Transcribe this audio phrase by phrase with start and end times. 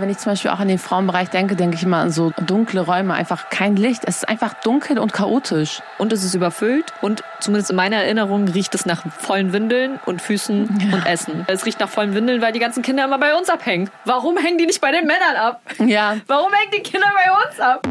[0.00, 2.82] Wenn ich zum Beispiel auch an den Frauenbereich denke, denke ich immer an so dunkle
[2.82, 4.02] Räume, einfach kein Licht.
[4.06, 5.82] Es ist einfach dunkel und chaotisch.
[5.98, 10.22] Und es ist überfüllt und zumindest in meiner Erinnerung riecht es nach vollen Windeln und
[10.22, 10.94] Füßen ja.
[10.96, 11.44] und Essen.
[11.48, 13.90] Es riecht nach vollen Windeln, weil die ganzen Kinder immer bei uns abhängen.
[14.04, 15.60] Warum hängen die nicht bei den Männern ab?
[15.84, 16.16] Ja.
[16.28, 17.82] Warum hängen die Kinder bei uns ab?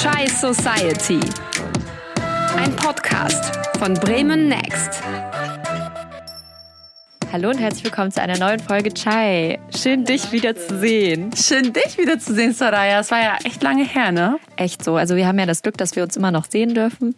[0.00, 1.18] Chai Society.
[2.56, 5.02] Ein Podcast von Bremen Next.
[7.32, 9.58] Hallo und herzlich willkommen zu einer neuen Folge Chai.
[9.74, 11.30] Schön, dich wieder zu sehen.
[11.34, 13.00] Schön, dich wieder zu sehen, Soraya.
[13.00, 14.38] Es war ja echt lange her, ne?
[14.56, 14.96] Echt so.
[14.96, 17.14] Also wir haben ja das Glück, dass wir uns immer noch sehen dürfen.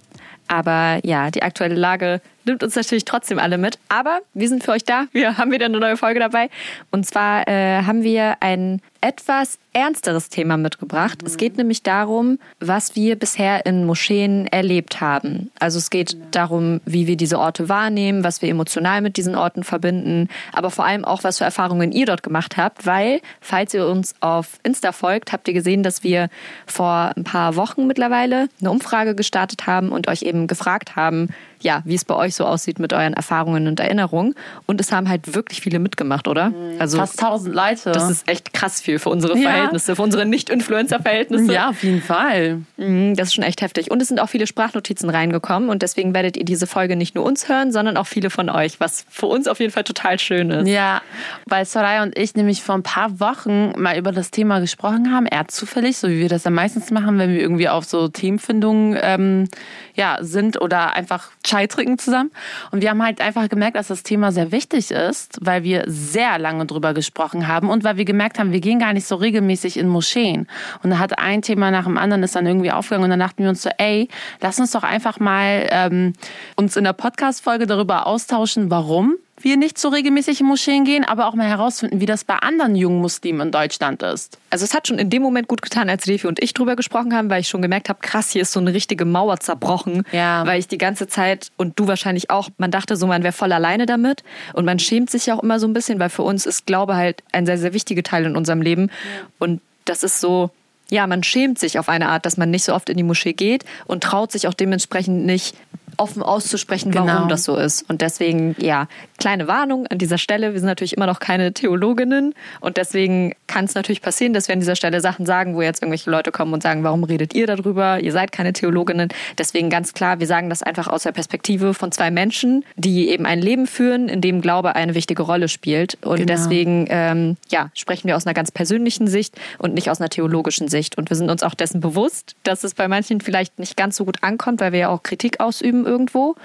[0.47, 3.79] Aber ja, die aktuelle Lage nimmt uns natürlich trotzdem alle mit.
[3.89, 5.07] Aber wir sind für euch da.
[5.13, 6.51] Wir haben wieder eine neue Folge dabei.
[6.91, 11.21] Und zwar äh, haben wir ein etwas ernsteres Thema mitgebracht.
[11.21, 11.27] Mhm.
[11.27, 15.51] Es geht nämlich darum, was wir bisher in Moscheen erlebt haben.
[15.59, 19.63] Also es geht darum, wie wir diese Orte wahrnehmen, was wir emotional mit diesen Orten
[19.63, 23.87] verbinden, aber vor allem auch, was für Erfahrungen ihr dort gemacht habt, weil, falls ihr
[23.87, 26.31] uns auf Insta folgt, habt ihr gesehen, dass wir
[26.67, 31.29] vor ein paar Wochen mittlerweile eine Umfrage gestartet haben und euch eben gefragt haben,
[31.65, 34.35] ja, wie es bei euch so aussieht mit euren Erfahrungen und Erinnerungen.
[34.67, 36.51] Und es haben halt wirklich viele mitgemacht, oder?
[36.51, 36.79] Mhm.
[36.79, 37.91] Also fast tausend Leute.
[37.93, 39.97] Das ist echt krass viel für unsere Verhältnisse, ja.
[39.97, 41.53] für unsere Nicht-Influencer-Verhältnisse.
[41.53, 42.61] Ja, auf jeden Fall.
[42.77, 43.91] Mhm, das ist schon echt heftig.
[43.91, 47.25] Und es sind auch viele Sprachnotizen reingekommen und deswegen werdet ihr diese Folge nicht nur
[47.25, 50.51] uns hören, sondern auch viele von euch, was für uns auf jeden Fall total schön
[50.51, 50.69] ist.
[50.69, 51.01] Ja,
[51.47, 55.25] weil Soraya und ich nämlich vor ein paar Wochen mal über das Thema gesprochen haben,
[55.27, 58.99] er zufällig, so wie wir das dann meistens machen, wenn wir irgendwie auf so Themenfindungen
[59.01, 59.49] ähm,
[59.95, 62.31] ja, sind oder einfach Chai trinken zusammen.
[62.71, 66.39] Und wir haben halt einfach gemerkt, dass das Thema sehr wichtig ist, weil wir sehr
[66.39, 69.79] lange drüber gesprochen haben und weil wir gemerkt haben, wir gehen gar nicht so regelmäßig
[69.79, 70.49] in Moscheen.
[70.83, 73.43] Und da hat ein Thema nach dem anderen ist dann irgendwie aufgegangen und dann dachten
[73.43, 74.09] wir uns so, ey,
[74.41, 76.13] lass uns doch einfach mal ähm,
[76.57, 81.27] uns in der Podcast-Folge darüber austauschen, warum wir nicht so regelmäßig in Moscheen gehen, aber
[81.27, 84.39] auch mal herausfinden, wie das bei anderen jungen Muslimen in Deutschland ist.
[84.51, 87.15] Also es hat schon in dem Moment gut getan, als Refi und ich drüber gesprochen
[87.15, 90.05] haben, weil ich schon gemerkt habe, krass, hier ist so eine richtige Mauer zerbrochen.
[90.13, 90.47] Ja.
[90.47, 93.53] Weil ich die ganze Zeit und du wahrscheinlich auch, man dachte so, man wäre voll
[93.53, 94.23] alleine damit
[94.53, 96.95] und man schämt sich ja auch immer so ein bisschen, weil für uns ist Glaube
[96.95, 98.91] halt ein sehr, sehr wichtiger Teil in unserem Leben
[99.39, 100.51] und das ist so,
[100.95, 103.33] ja, man schämt sich auf eine Art, dass man nicht so oft in die Moschee
[103.33, 105.57] geht und traut sich auch dementsprechend nicht
[105.99, 107.07] offen auszusprechen, genau.
[107.07, 107.89] warum das so ist.
[107.89, 108.89] Und deswegen, ja,
[109.19, 110.53] kleine Warnung an dieser Stelle.
[110.53, 114.55] Wir sind natürlich immer noch keine Theologinnen und deswegen kann es natürlich passieren, dass wir
[114.55, 117.47] an dieser Stelle Sachen sagen, wo jetzt irgendwelche Leute kommen und sagen, warum redet ihr
[117.47, 118.01] darüber?
[118.01, 119.09] Ihr seid keine Theologinnen.
[119.39, 123.27] Deswegen ganz klar, wir sagen das einfach aus der Perspektive von zwei Menschen, die eben
[123.27, 125.97] ein Leben führen, in dem Glaube eine wichtige Rolle spielt.
[126.03, 126.27] Und genau.
[126.27, 130.69] deswegen, ähm, ja, sprechen wir aus einer ganz persönlichen Sicht und nicht aus einer theologischen
[130.69, 130.84] Sicht.
[130.99, 134.05] Und wir sind uns auch dessen bewusst, dass es bei manchen vielleicht nicht ganz so
[134.05, 136.37] gut ankommt, weil wir ja auch Kritik ausüben irgendwo.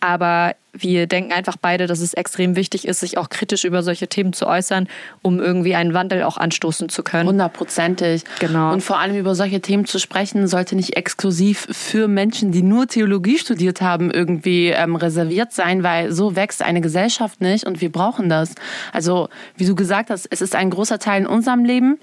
[0.00, 4.08] Aber wir denken einfach beide, dass es extrem wichtig ist, sich auch kritisch über solche
[4.08, 4.88] Themen zu äußern,
[5.22, 7.28] um irgendwie einen Wandel auch anstoßen zu können.
[7.28, 8.24] Hundertprozentig.
[8.40, 8.72] Genau.
[8.72, 12.88] Und vor allem über solche Themen zu sprechen, sollte nicht exklusiv für Menschen, die nur
[12.88, 17.92] Theologie studiert haben, irgendwie ähm, reserviert sein, weil so wächst eine Gesellschaft nicht und wir
[17.92, 18.54] brauchen das.
[18.92, 22.00] Also, wie du gesagt hast, es ist ein großer Teil in unserem Leben.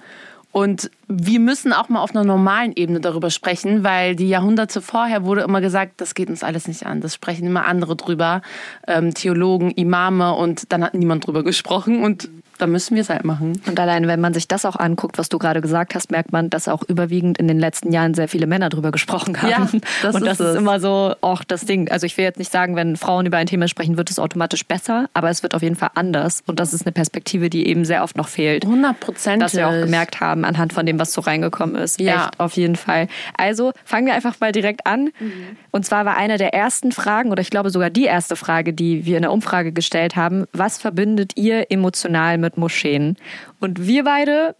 [0.52, 5.24] Und wir müssen auch mal auf einer normalen Ebene darüber sprechen, weil die Jahrhunderte vorher
[5.24, 7.02] wurde immer gesagt, das geht uns alles nicht an.
[7.02, 8.42] Das sprechen immer andere drüber,
[8.88, 12.30] ähm, Theologen, Imame und dann hat niemand drüber gesprochen und
[12.62, 13.62] dann müssen wir es halt machen.
[13.66, 16.50] Und allein, wenn man sich das auch anguckt, was du gerade gesagt hast, merkt man,
[16.50, 19.50] dass auch überwiegend in den letzten Jahren sehr viele Männer drüber gesprochen haben.
[19.50, 21.90] Ja, das und das ist, ist immer so auch das Ding.
[21.90, 24.66] Also ich will jetzt nicht sagen, wenn Frauen über ein Thema sprechen, wird es automatisch
[24.66, 26.44] besser, aber es wird auf jeden Fall anders.
[26.46, 28.66] Und das ist eine Perspektive, die eben sehr oft noch fehlt.
[28.66, 29.41] 100 Prozent.
[29.41, 32.00] Dass wir auch gemerkt haben, anhand von dem, was so reingekommen ist.
[32.00, 32.26] Ja.
[32.26, 33.08] Echt, auf jeden Fall.
[33.38, 35.09] Also fangen wir einfach mal direkt an.
[35.20, 35.31] Mhm.
[35.72, 39.06] Und zwar war eine der ersten Fragen, oder ich glaube sogar die erste Frage, die
[39.06, 43.18] wir in der Umfrage gestellt haben, was verbindet ihr emotional mit Moscheen?
[43.60, 44.56] Und wir beide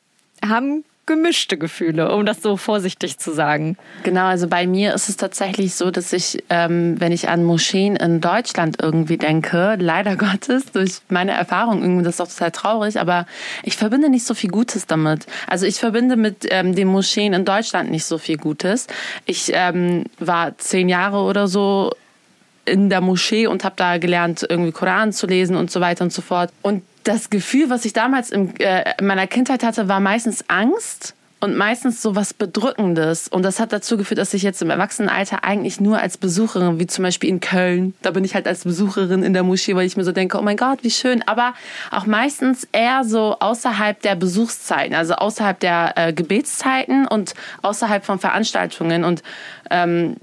[0.48, 3.78] haben gemischte Gefühle, um das so vorsichtig zu sagen.
[4.04, 7.96] Genau, also bei mir ist es tatsächlich so, dass ich, ähm, wenn ich an Moscheen
[7.96, 13.00] in Deutschland irgendwie denke, leider Gottes, durch meine Erfahrung, irgendwie, das ist auch total traurig,
[13.00, 13.26] aber
[13.64, 15.26] ich verbinde nicht so viel Gutes damit.
[15.48, 18.86] Also ich verbinde mit ähm, den Moscheen in Deutschland nicht so viel Gutes.
[19.26, 21.92] Ich ähm, war zehn Jahre oder so
[22.66, 26.14] in der Moschee und habe da gelernt, irgendwie Koran zu lesen und so weiter und
[26.14, 26.52] so fort.
[26.62, 31.16] Und das Gefühl, was ich damals in, äh, in meiner Kindheit hatte, war meistens Angst
[31.40, 33.28] und meistens so was Bedrückendes.
[33.28, 36.86] Und das hat dazu geführt, dass ich jetzt im Erwachsenenalter eigentlich nur als Besucherin, wie
[36.86, 39.98] zum Beispiel in Köln, da bin ich halt als Besucherin in der Moschee, weil ich
[39.98, 41.24] mir so denke, oh mein Gott, wie schön.
[41.26, 41.56] Aber
[41.90, 47.34] auch meistens eher so außerhalb der Besuchszeiten, also außerhalb der äh, Gebetszeiten und
[47.64, 49.04] außerhalb von Veranstaltungen.
[49.04, 49.24] Und
[49.72, 50.18] ähm,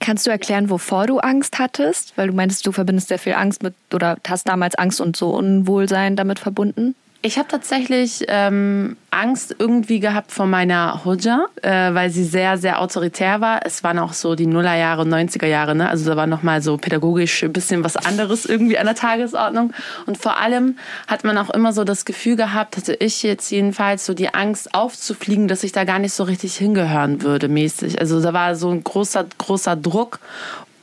[0.00, 2.16] Kannst du erklären, wovor du Angst hattest?
[2.16, 5.30] Weil du meintest, du verbindest sehr viel Angst mit oder hast damals Angst und so
[5.30, 6.94] Unwohlsein damit verbunden.
[7.22, 12.80] Ich habe tatsächlich ähm, Angst irgendwie gehabt vor meiner Hoja, äh, weil sie sehr, sehr
[12.80, 13.60] autoritär war.
[13.64, 15.88] Es waren auch so die Nullerjahre, 90er Jahre, ne?
[15.88, 19.72] Also da war nochmal so pädagogisch ein bisschen was anderes irgendwie an der Tagesordnung.
[20.04, 20.76] Und vor allem
[21.08, 24.74] hat man auch immer so das Gefühl gehabt, hatte ich jetzt jedenfalls so die Angst
[24.74, 27.98] aufzufliegen, dass ich da gar nicht so richtig hingehören würde, mäßig.
[27.98, 30.20] Also da war so ein großer, großer Druck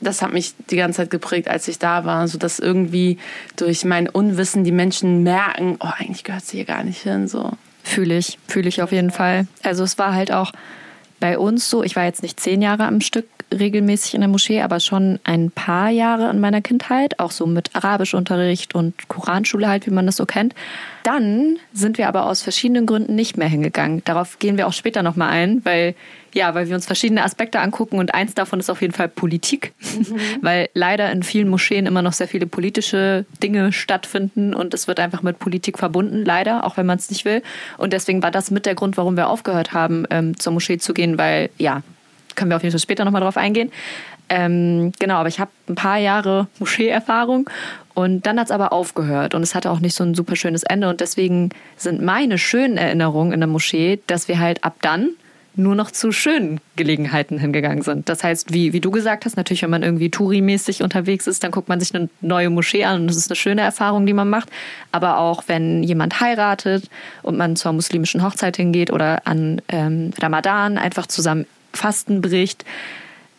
[0.04, 3.18] das hat mich die ganze Zeit geprägt, als ich da war, so dass irgendwie
[3.56, 7.52] durch mein Unwissen die Menschen merken, oh, eigentlich gehört sie hier gar nicht hin, so.
[7.82, 9.46] Fühle ich, fühle ich auf jeden Fall.
[9.62, 10.52] Also es war halt auch
[11.20, 13.26] bei uns so, ich war jetzt nicht zehn Jahre am Stück
[13.58, 17.74] regelmäßig in der Moschee, aber schon ein paar Jahre in meiner Kindheit, auch so mit
[17.74, 20.54] Arabischunterricht und Koranschule halt, wie man das so kennt.
[21.02, 24.02] Dann sind wir aber aus verschiedenen Gründen nicht mehr hingegangen.
[24.04, 25.94] Darauf gehen wir auch später nochmal ein, weil
[26.34, 29.72] ja, weil wir uns verschiedene Aspekte angucken und eins davon ist auf jeden Fall Politik,
[29.80, 30.18] mhm.
[30.42, 35.00] weil leider in vielen Moscheen immer noch sehr viele politische Dinge stattfinden und es wird
[35.00, 37.42] einfach mit Politik verbunden, leider, auch wenn man es nicht will.
[37.78, 40.92] Und deswegen war das mit der Grund, warum wir aufgehört haben, ähm, zur Moschee zu
[40.92, 41.82] gehen, weil ja,
[42.34, 43.70] können wir auf jeden Fall später nochmal drauf eingehen.
[44.28, 47.48] Ähm, genau, aber ich habe ein paar Jahre Moschee-Erfahrung
[47.92, 50.62] und dann hat es aber aufgehört und es hatte auch nicht so ein super schönes
[50.62, 55.10] Ende und deswegen sind meine schönen Erinnerungen in der Moschee, dass wir halt ab dann
[55.56, 58.08] nur noch zu schönen Gelegenheiten hingegangen sind.
[58.08, 61.52] Das heißt, wie, wie du gesagt hast, natürlich, wenn man irgendwie Touri-mäßig unterwegs ist, dann
[61.52, 64.28] guckt man sich eine neue Moschee an und das ist eine schöne Erfahrung, die man
[64.28, 64.48] macht.
[64.90, 66.90] Aber auch wenn jemand heiratet
[67.22, 72.64] und man zur muslimischen Hochzeit hingeht oder an ähm, Ramadan einfach zusammen Fasten bricht,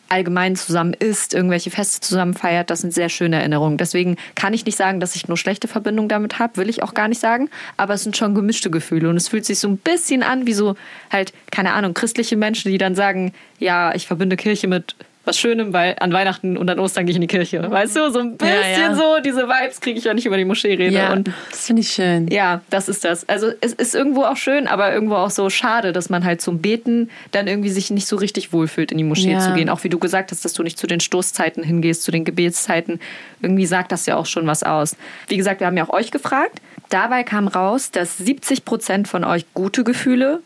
[0.09, 3.77] allgemein zusammen isst, irgendwelche Feste zusammen feiert, das sind sehr schöne Erinnerungen.
[3.77, 6.93] Deswegen kann ich nicht sagen, dass ich nur schlechte Verbindungen damit habe, will ich auch
[6.93, 9.77] gar nicht sagen, aber es sind schon gemischte Gefühle und es fühlt sich so ein
[9.77, 10.75] bisschen an wie so
[11.11, 14.95] halt, keine Ahnung, christliche Menschen, die dann sagen, ja, ich verbinde Kirche mit
[15.25, 17.61] was Schönem, weil an Weihnachten und an Ostern gehe ich in die Kirche.
[17.61, 17.71] Mhm.
[17.71, 18.95] Weißt du, so ein bisschen ja, ja.
[18.95, 20.95] so, diese Vibes kriege ich, wenn ich über die Moschee rede.
[20.95, 22.27] Ja, und das finde ich schön.
[22.27, 23.27] Ja, das ist das.
[23.27, 26.59] Also es ist irgendwo auch schön, aber irgendwo auch so schade, dass man halt zum
[26.59, 29.39] Beten dann irgendwie sich nicht so richtig wohlfühlt, in die Moschee ja.
[29.39, 29.69] zu gehen.
[29.69, 32.99] Auch wie du gesagt hast, dass du nicht zu den Stoßzeiten hingehst, zu den Gebetszeiten.
[33.41, 34.95] Irgendwie sagt das ja auch schon was aus.
[35.27, 36.61] Wie gesagt, wir haben ja auch euch gefragt.
[36.89, 40.41] Dabei kam raus, dass 70 Prozent von euch gute Gefühle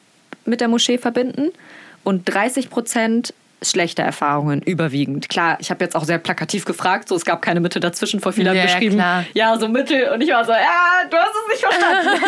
[0.45, 1.49] mit der Moschee verbinden
[2.03, 5.29] und 30 Prozent schlechte Erfahrungen überwiegend.
[5.29, 8.33] Klar, ich habe jetzt auch sehr plakativ gefragt, so es gab keine Mitte dazwischen, vor
[8.33, 8.97] vielen ja, beschrieben.
[8.97, 12.25] Ja, ja, so Mittel und ich war so, ja, du hast es nicht verstanden.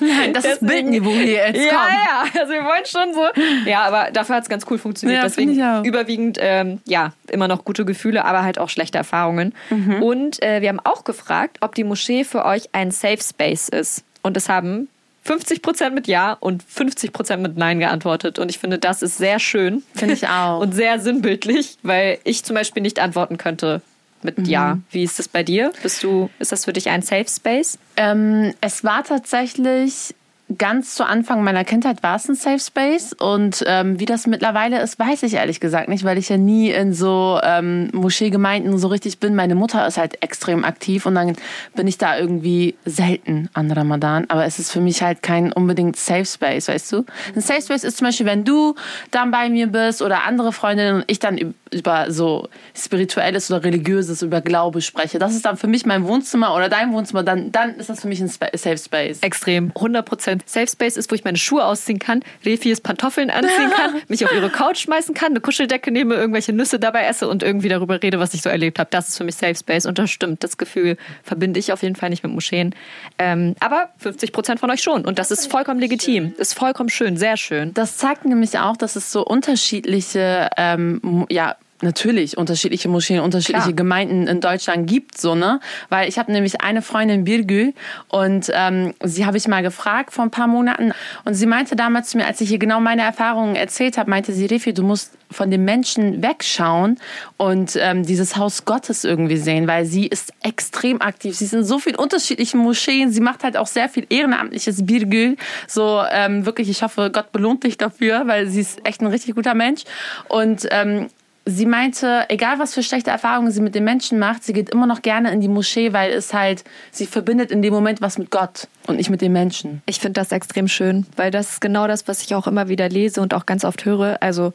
[0.00, 1.56] Nein, das Deswegen, ist Bildniveau hier jetzt.
[1.56, 3.68] Ja, ja, also wir wollen schon so.
[3.68, 5.18] Ja, aber dafür hat es ganz cool funktioniert.
[5.18, 9.54] Ja, Deswegen überwiegend, ähm, ja, immer noch gute Gefühle, aber halt auch schlechte Erfahrungen.
[9.70, 10.02] Mhm.
[10.02, 14.04] Und äh, wir haben auch gefragt, ob die Moschee für euch ein Safe Space ist.
[14.22, 14.88] Und es haben
[15.22, 18.38] 50 Prozent mit Ja und 50 Prozent mit Nein geantwortet.
[18.38, 19.82] Und ich finde, das ist sehr schön.
[19.94, 20.60] Finde ich auch.
[20.62, 23.82] Und sehr sinnbildlich, weil ich zum Beispiel nicht antworten könnte
[24.22, 24.44] mit mhm.
[24.44, 24.78] Ja.
[24.90, 25.72] Wie ist das bei dir?
[25.82, 27.78] Bist du, ist das für dich ein Safe Space?
[27.96, 30.14] Ähm, es war tatsächlich
[30.58, 34.80] ganz zu Anfang meiner Kindheit war es ein Safe Space und ähm, wie das mittlerweile
[34.80, 38.88] ist, weiß ich ehrlich gesagt nicht, weil ich ja nie in so ähm, Moscheegemeinden so
[38.88, 39.34] richtig bin.
[39.34, 41.36] Meine Mutter ist halt extrem aktiv und dann
[41.74, 45.96] bin ich da irgendwie selten an Ramadan, aber es ist für mich halt kein unbedingt
[45.96, 47.04] Safe Space, weißt du?
[47.34, 48.74] Ein Safe Space ist zum Beispiel, wenn du
[49.10, 54.22] dann bei mir bist oder andere Freundinnen und ich dann über so spirituelles oder religiöses,
[54.22, 55.18] über Glaube spreche.
[55.18, 58.08] Das ist dann für mich mein Wohnzimmer oder dein Wohnzimmer, dann, dann ist das für
[58.08, 59.20] mich ein Safe Space.
[59.20, 60.41] Extrem, 100 Prozent.
[60.46, 64.32] Safe Space ist, wo ich meine Schuhe ausziehen kann, Refis Pantoffeln anziehen kann, mich auf
[64.32, 68.18] ihre Couch schmeißen kann, eine Kuscheldecke nehme, irgendwelche Nüsse dabei esse und irgendwie darüber rede,
[68.18, 68.88] was ich so erlebt habe.
[68.90, 70.44] Das ist für mich Safe Space und das stimmt.
[70.44, 72.74] Das Gefühl verbinde ich auf jeden Fall nicht mit Moscheen.
[73.18, 76.34] Ähm, aber 50 Prozent von euch schon und das ist vollkommen legitim.
[76.38, 77.74] Ist vollkommen schön, sehr schön.
[77.74, 83.76] Das zeigt nämlich auch, dass es so unterschiedliche ähm, ja, natürlich unterschiedliche Moscheen, unterschiedliche Klar.
[83.76, 85.60] Gemeinden in Deutschland gibt, so ne?
[85.88, 87.74] Weil ich habe nämlich eine Freundin Birgül
[88.08, 90.92] und ähm, sie habe ich mal gefragt vor ein paar Monaten
[91.24, 94.32] und sie meinte damals zu mir, als ich ihr genau meine Erfahrungen erzählt habe, meinte
[94.32, 96.98] sie, Refi, du musst von den Menschen wegschauen
[97.36, 101.36] und ähm, dieses Haus Gottes irgendwie sehen, weil sie ist extrem aktiv.
[101.36, 103.10] Sie ist in so vielen unterschiedlichen Moscheen.
[103.10, 105.36] Sie macht halt auch sehr viel ehrenamtliches Birgül.
[105.66, 109.34] So ähm, wirklich, ich hoffe, Gott belohnt dich dafür, weil sie ist echt ein richtig
[109.34, 109.82] guter Mensch.
[110.28, 111.08] Und ähm,
[111.44, 114.86] sie meinte, egal was für schlechte Erfahrungen sie mit den Menschen macht, sie geht immer
[114.86, 118.30] noch gerne in die Moschee, weil es halt, sie verbindet in dem Moment was mit
[118.30, 119.82] Gott und nicht mit den Menschen.
[119.86, 122.88] Ich finde das extrem schön, weil das ist genau das, was ich auch immer wieder
[122.88, 124.18] lese und auch ganz oft höre.
[124.20, 124.52] Also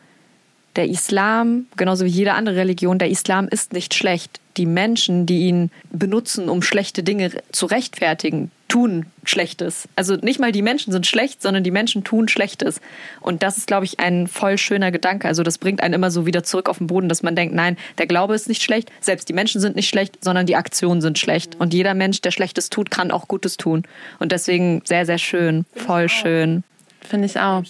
[0.76, 4.40] der Islam, genauso wie jede andere Religion, der Islam ist nicht schlecht.
[4.58, 9.88] Die Menschen, die ihn benutzen, um schlechte Dinge zu rechtfertigen, tun Schlechtes.
[9.96, 12.82] Also nicht mal die Menschen sind schlecht, sondern die Menschen tun Schlechtes.
[13.22, 15.28] Und das ist, glaube ich, ein voll schöner Gedanke.
[15.28, 17.78] Also das bringt einen immer so wieder zurück auf den Boden, dass man denkt, nein,
[17.98, 21.20] der Glaube ist nicht schlecht, selbst die Menschen sind nicht schlecht, sondern die Aktionen sind
[21.20, 21.56] schlecht.
[21.60, 23.84] Und jeder Mensch, der Schlechtes tut, kann auch Gutes tun.
[24.20, 26.64] Und deswegen sehr, sehr schön, voll schön.
[27.10, 27.64] Finde ich auch.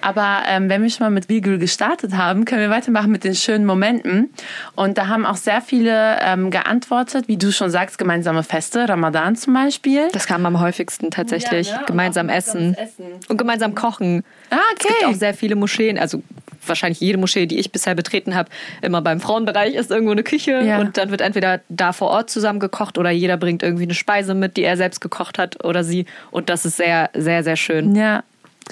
[0.00, 3.34] Aber ähm, wenn wir schon mal mit Vigil gestartet haben, können wir weitermachen mit den
[3.34, 4.30] schönen Momenten.
[4.76, 9.36] Und da haben auch sehr viele ähm, geantwortet, wie du schon sagst, gemeinsame Feste, Ramadan
[9.36, 10.08] zum Beispiel.
[10.12, 11.68] Das kam am häufigsten tatsächlich.
[11.70, 11.84] Ja, ne?
[11.86, 12.74] Gemeinsam essen.
[12.74, 13.04] Essen.
[13.28, 14.24] Und gemeinsam kochen.
[14.50, 15.06] Ah, Es gibt okay.
[15.06, 16.22] auch sehr viele Moscheen, also
[16.66, 18.48] wahrscheinlich jede Moschee, die ich bisher betreten habe,
[18.80, 20.78] immer beim Frauenbereich ist irgendwo eine Küche Ja.
[20.78, 24.34] und dann wird entweder da vor Ort zusammen gekocht oder jeder bringt irgendwie eine Speise
[24.34, 26.06] mit, die er selbst gekocht hat oder sie.
[26.30, 27.94] Und das ist sehr, sehr, sehr schön.
[27.94, 28.22] Ja.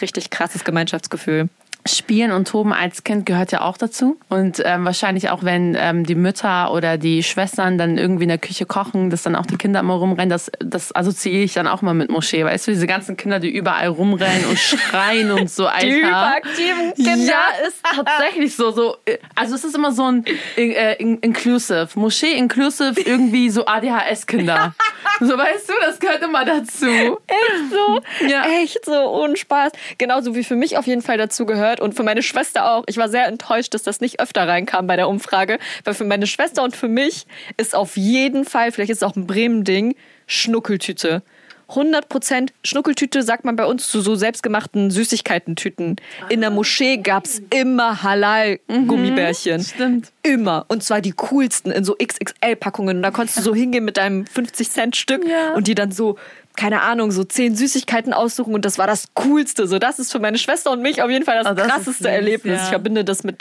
[0.01, 1.49] Richtig krasses Gemeinschaftsgefühl.
[1.85, 4.17] Spielen und Toben als Kind gehört ja auch dazu.
[4.29, 8.39] Und ähm, wahrscheinlich auch, wenn ähm, die Mütter oder die Schwestern dann irgendwie in der
[8.39, 11.83] Küche kochen, dass dann auch die Kinder immer rumrennen, das, das assoziiere ich dann auch
[11.83, 12.45] mal mit Moschee.
[12.45, 15.87] Weißt du, diese ganzen Kinder, die überall rumrennen und schreien und so, Alter.
[15.89, 17.33] hyperaktiven Kinder.
[17.33, 18.71] Ja, ist tatsächlich so.
[18.71, 20.25] so äh, also es ist immer so ein
[20.57, 21.89] äh, in- inclusive.
[21.97, 24.75] Moschee inclusive, irgendwie so ADHS-Kinder.
[25.21, 26.87] so weißt du, das gehört immer dazu.
[26.87, 28.01] Echt so?
[28.29, 28.45] Ja.
[28.63, 29.73] Echt so, ohne Spaß.
[29.99, 32.85] Genauso wie für mich auf jeden Fall dazu gehört und für meine Schwester auch.
[32.87, 36.27] Ich war sehr enttäuscht, dass das nicht öfter reinkam bei der Umfrage, weil für meine
[36.27, 37.27] Schwester und für mich
[37.57, 39.95] ist auf jeden Fall, vielleicht ist es auch ein Bremen-Ding,
[40.27, 41.23] Schnuckeltüte.
[41.69, 45.97] 100 Prozent Schnuckeltüte sagt man bei uns zu so selbstgemachten Süßigkeitentüten.
[46.29, 49.63] In der Moschee gab's immer Halal-Gummibärchen.
[49.63, 50.13] stimmt.
[50.23, 50.67] Immer.
[50.69, 52.99] Und zwar die coolsten in so XXL-Packungen.
[52.99, 55.55] Und da konntest du so hingehen mit deinem 50-Cent-Stück Ja.
[55.55, 56.19] und die dann so,
[56.57, 58.55] keine Ahnung, so zehn Süßigkeiten aussuchen.
[58.55, 59.67] Und das war das Coolste.
[59.67, 62.05] So, das ist für meine Schwester und mich auf jeden Fall das, Oh, das krasseste
[62.05, 62.59] süß, Erlebnis.
[62.59, 62.63] ja.
[62.65, 63.39] Ich verbinde das mit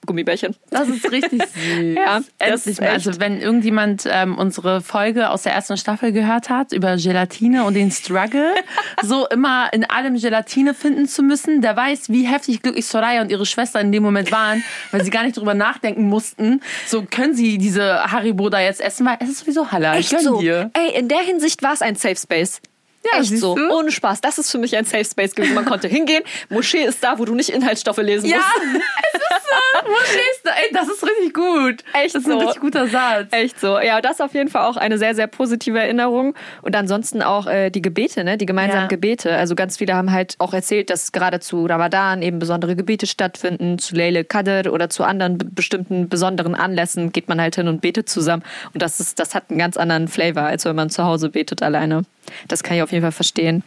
[0.00, 0.56] Halal-Gummibärchen.
[0.70, 1.96] Das ist richtig süß.
[1.96, 2.90] Ja, Endlich ist mal.
[2.90, 7.74] Also wenn irgendjemand ähm, unsere Folge aus der ersten Staffel gehört hat über Gelatine und
[7.74, 8.54] den Struggle,
[9.02, 13.30] so immer in allem Gelatine finden zu müssen, der weiß, wie heftig glücklich Soraya und
[13.30, 16.60] ihre Schwester in dem Moment waren, weil sie gar nicht drüber nachdenken mussten.
[16.86, 19.98] So können sie diese Haribo da jetzt essen, weil es ist sowieso halal.
[19.98, 20.40] Echt Gönn so.
[20.40, 20.70] dir.
[20.74, 22.60] Ey, in der Hinsicht war es ein Safe Space.
[23.02, 23.70] Ja, Echt so, du?
[23.70, 24.20] ohne Spaß.
[24.20, 25.54] Das ist für mich ein Safe Space gewesen.
[25.54, 26.22] Man konnte hingehen.
[26.50, 28.76] Moschee ist da, wo du nicht Inhaltsstoffe lesen Ja, musst.
[29.14, 29.46] es ist
[29.82, 29.88] so.
[29.88, 30.50] Moschee ist da.
[30.50, 31.82] Ey, das ist richtig gut.
[31.94, 32.38] Echt Das ist ein so.
[32.38, 33.28] richtig guter Satz.
[33.30, 33.78] Echt so.
[33.78, 36.34] Ja, das ist auf jeden Fall auch eine sehr, sehr positive Erinnerung.
[36.60, 38.36] Und ansonsten auch äh, die Gebete, ne?
[38.36, 38.88] die gemeinsamen Ja.
[38.88, 39.34] Gebete.
[39.34, 43.78] Also ganz viele haben halt auch erzählt, dass gerade zu Ramadan eben besondere Gebete stattfinden,
[43.78, 47.80] zu Leile Qadr oder zu anderen be- bestimmten besonderen Anlässen geht man halt hin und
[47.80, 48.42] betet zusammen.
[48.74, 51.62] Und das, ist, das hat einen ganz anderen Flavor, als wenn man zu Hause betet
[51.62, 52.02] alleine.
[52.46, 53.62] Das kann ich auf jeden Fall verstehen.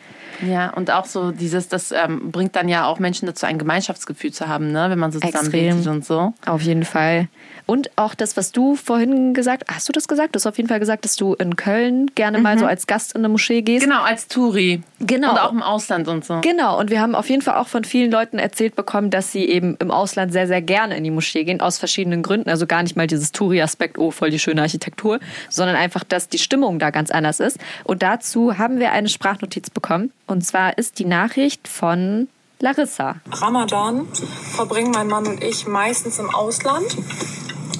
[0.45, 4.31] Ja, und auch so dieses, das ähm, bringt dann ja auch Menschen dazu, ein Gemeinschaftsgefühl
[4.31, 4.89] zu haben, ne?
[4.89, 5.77] wenn man so zusammen Extrem.
[5.77, 6.33] betet und so.
[6.45, 7.27] Auf jeden Fall.
[7.65, 10.35] Und auch das, was du vorhin gesagt hast, du das gesagt?
[10.35, 13.13] Du hast auf jeden Fall gesagt, dass du in Köln gerne mal so als Gast
[13.13, 13.85] in eine Moschee gehst.
[13.85, 14.81] Genau, als Touri.
[14.99, 15.31] Genau.
[15.31, 16.41] Und auch im Ausland und so.
[16.41, 19.45] Genau, und wir haben auf jeden Fall auch von vielen Leuten erzählt bekommen, dass sie
[19.45, 22.49] eben im Ausland sehr, sehr gerne in die Moschee gehen, aus verschiedenen Gründen.
[22.49, 25.19] Also gar nicht mal dieses Touri-Aspekt, oh, voll die schöne Architektur,
[25.49, 27.59] sondern einfach, dass die Stimmung da ganz anders ist.
[27.85, 30.11] Und dazu haben wir eine Sprachnotiz bekommen.
[30.33, 32.27] Und zwar ist die Nachricht von
[32.59, 33.17] Larissa.
[33.31, 34.07] Ramadan
[34.55, 36.97] verbringen mein Mann und ich meistens im Ausland,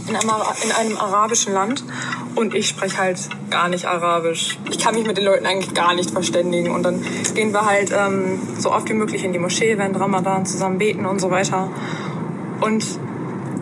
[0.07, 0.29] in einem,
[0.63, 1.83] in einem arabischen Land.
[2.35, 3.17] Und ich spreche halt
[3.49, 4.59] gar nicht Arabisch.
[4.69, 6.69] Ich kann mich mit den Leuten eigentlich gar nicht verständigen.
[6.69, 10.45] Und dann gehen wir halt ähm, so oft wie möglich in die Moschee, während Ramadan
[10.45, 11.71] zusammen beten und so weiter.
[12.61, 12.85] Und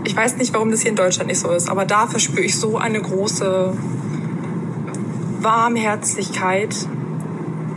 [0.04, 2.60] ich weiß nicht, warum das hier in Deutschland nicht so ist, aber da verspüre ich
[2.60, 3.74] so eine große
[5.40, 6.76] Warmherzigkeit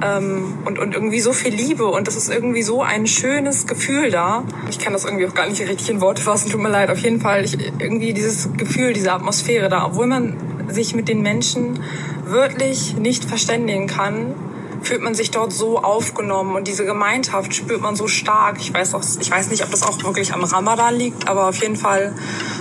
[0.02, 4.10] ähm, und, und irgendwie so viel Liebe und das ist irgendwie so ein schönes Gefühl
[4.10, 4.44] da.
[4.70, 6.90] Ich kann das irgendwie auch gar nicht richtig in Worte fassen, tut mir leid.
[6.90, 10.36] Auf jeden Fall ich, irgendwie dieses Gefühl, diese Atmosphäre da, obwohl man
[10.68, 11.80] sich mit den Menschen
[12.26, 14.34] wirklich nicht verständigen kann,
[14.82, 18.58] fühlt man sich dort so aufgenommen und diese Gemeinschaft spürt man so stark.
[18.60, 21.60] Ich weiß, auch, ich weiß nicht, ob das auch wirklich am Ramadan liegt, aber auf
[21.62, 22.14] jeden Fall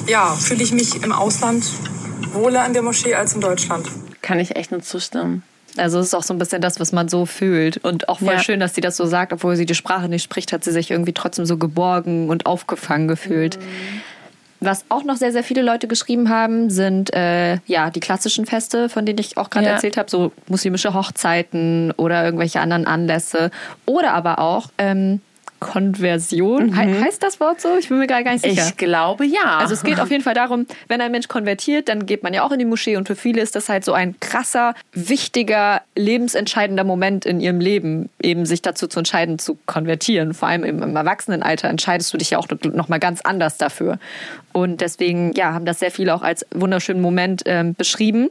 [0.08, 1.66] ja, fühle ich mich im Ausland
[2.32, 3.88] wohler an der Moschee als in Deutschland.
[4.22, 5.44] Kann ich echt nur zustimmen.
[5.77, 7.77] Also es ist auch so ein bisschen das, was man so fühlt.
[7.77, 8.39] Und auch voll Ja.
[8.39, 10.92] schön, dass sie das so sagt, obwohl sie die Sprache nicht spricht, hat sie sich
[10.92, 13.58] irgendwie trotzdem so geborgen und aufgefangen gefühlt.
[14.60, 18.88] Was auch noch sehr, sehr viele Leute geschrieben haben, sind äh, ja die klassischen Feste,
[18.88, 19.72] von denen ich auch gerade Ja.
[19.74, 23.51] erzählt habe, so muslimische Hochzeiten oder irgendwelche anderen Anlässe.
[23.86, 25.20] Oder aber auch ähm,
[25.63, 26.74] Konversion.
[26.79, 27.77] He heißt das Wort so?
[27.77, 28.65] Ich bin mir gar nicht sicher.
[28.67, 29.58] Ich glaube ja.
[29.58, 32.43] Also es geht auf jeden Fall darum, wenn ein Mensch konvertiert, dann geht man ja
[32.43, 36.84] auch in die Moschee und für viele ist das halt so ein krasser, wichtiger, lebensentscheidender
[36.84, 40.34] Moment in ihrem Leben, eben sich dazu zu entscheiden, zu konvertieren.
[40.34, 44.00] Vor allem im, Erwachsenenalter entscheidest du dich ja auch noch mal ganz anders dafür.
[44.51, 48.29] Und deswegen, ja, haben das sehr viele auch als wunderschönen Moment ähm, beschrieben.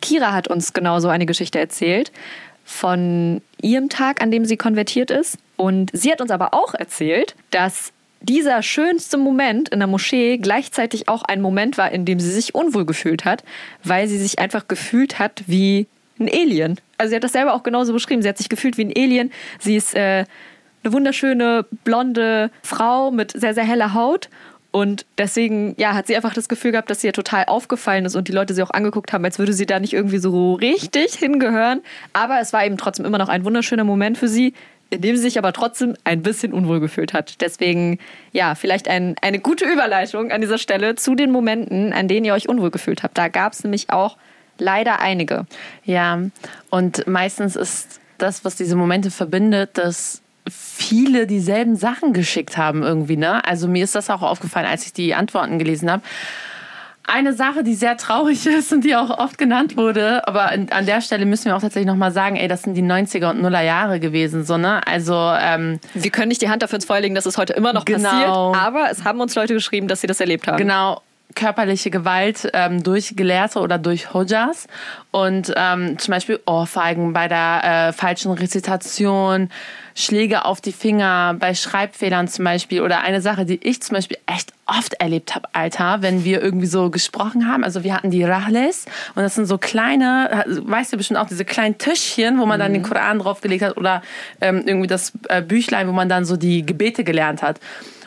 [0.00, 2.12] Kira hat uns genauso eine Geschichte erzählt.
[2.64, 5.38] von ihrem Tag, an dem sie konvertiert ist.
[5.56, 11.08] Und sie hat uns aber auch erzählt, dass dieser schönste Moment in der Moschee gleichzeitig
[11.08, 13.44] auch ein Moment war, in dem sie sich unwohl gefühlt hat,
[13.82, 15.86] weil sie sich einfach gefühlt hat wie
[16.18, 16.80] ein Alien.
[16.96, 18.22] Also sie hat das selber auch genauso beschrieben.
[18.22, 19.30] Sie hat sich gefühlt wie ein Alien.
[19.58, 20.24] Sie ist äh,
[20.82, 24.30] eine wunderschöne blonde Frau mit sehr, sehr heller Haut
[24.74, 28.16] und deswegen, ja, hat sie einfach das Gefühl gehabt, dass sie ihr total aufgefallen ist
[28.16, 31.14] und die Leute sie auch angeguckt haben, als würde sie da nicht irgendwie so richtig
[31.14, 31.80] hingehören.
[32.12, 34.52] Aber es war eben trotzdem immer noch ein wunderschöner Moment für sie,
[34.90, 37.40] in dem sie sich aber trotzdem ein bisschen unwohl gefühlt hat.
[37.40, 37.98] Deswegen,
[38.32, 42.34] ja, vielleicht ein, eine gute Überleitung an dieser Stelle zu den Momenten, an denen ihr
[42.34, 43.18] euch unwohl gefühlt habt.
[43.18, 44.16] Da gab es nämlich auch
[44.58, 45.46] leider einige.
[45.84, 46.20] Ja,
[46.70, 53.16] und meistens ist das, was diese Momente verbindet, dass viele dieselben Sachen geschickt haben irgendwie,
[53.16, 53.44] ne?
[53.44, 56.02] Also mir ist das auch aufgefallen, als ich die Antworten gelesen habe.
[57.06, 61.00] Eine Sache, die sehr traurig ist und die auch oft genannt wurde, aber an der
[61.00, 64.00] Stelle müssen wir auch tatsächlich nochmal sagen, ey, das sind die 90er und Nuller Jahre
[64.00, 64.80] gewesen, so, ne?
[64.86, 67.72] Also, ähm, Wir können nicht die Hand dafür ins Feuer legen, dass es heute immer
[67.72, 68.08] noch genau.
[68.08, 70.56] passiert, aber es haben uns Leute geschrieben, dass sie das erlebt haben.
[70.56, 71.02] Genau
[71.34, 74.66] körperliche Gewalt ähm, durch Gelehrte oder durch Hojas
[75.10, 79.48] und ähm, zum Beispiel Ohrfeigen bei der äh, falschen Rezitation,
[79.94, 84.18] Schläge auf die Finger bei Schreibfehlern zum Beispiel oder eine Sache, die ich zum Beispiel
[84.26, 87.64] echt oft erlebt habe, Alter, wenn wir irgendwie so gesprochen haben.
[87.64, 91.44] Also wir hatten die Rahles und das sind so kleine, weißt du bestimmt auch diese
[91.44, 92.86] kleinen Tischchen, wo man dann den mhm.
[92.86, 94.02] Koran draufgelegt hat oder
[94.40, 97.60] ähm, irgendwie das äh, Büchlein, wo man dann so die Gebete gelernt hat.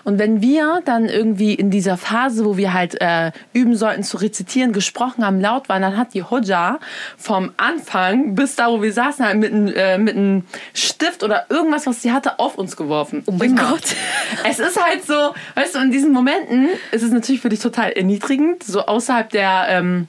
[0.07, 4.15] Und wenn wir dann irgendwie in dieser Phase, wo wir halt äh, üben sollten zu
[4.15, 6.79] rezitieren, gesprochen haben, laut waren, dann hat die Hodja
[7.17, 11.87] vom Anfang bis da, wo wir saßen, halt mit, äh, mit einem Stift oder irgendwas,
[11.87, 13.21] was sie hatte, auf uns geworfen.
[13.25, 13.83] Oh mein Gott.
[14.49, 17.91] Es ist halt so, weißt du, in diesen Momenten ist es natürlich für dich total
[17.91, 19.65] erniedrigend, so außerhalb der...
[19.67, 20.07] Ähm,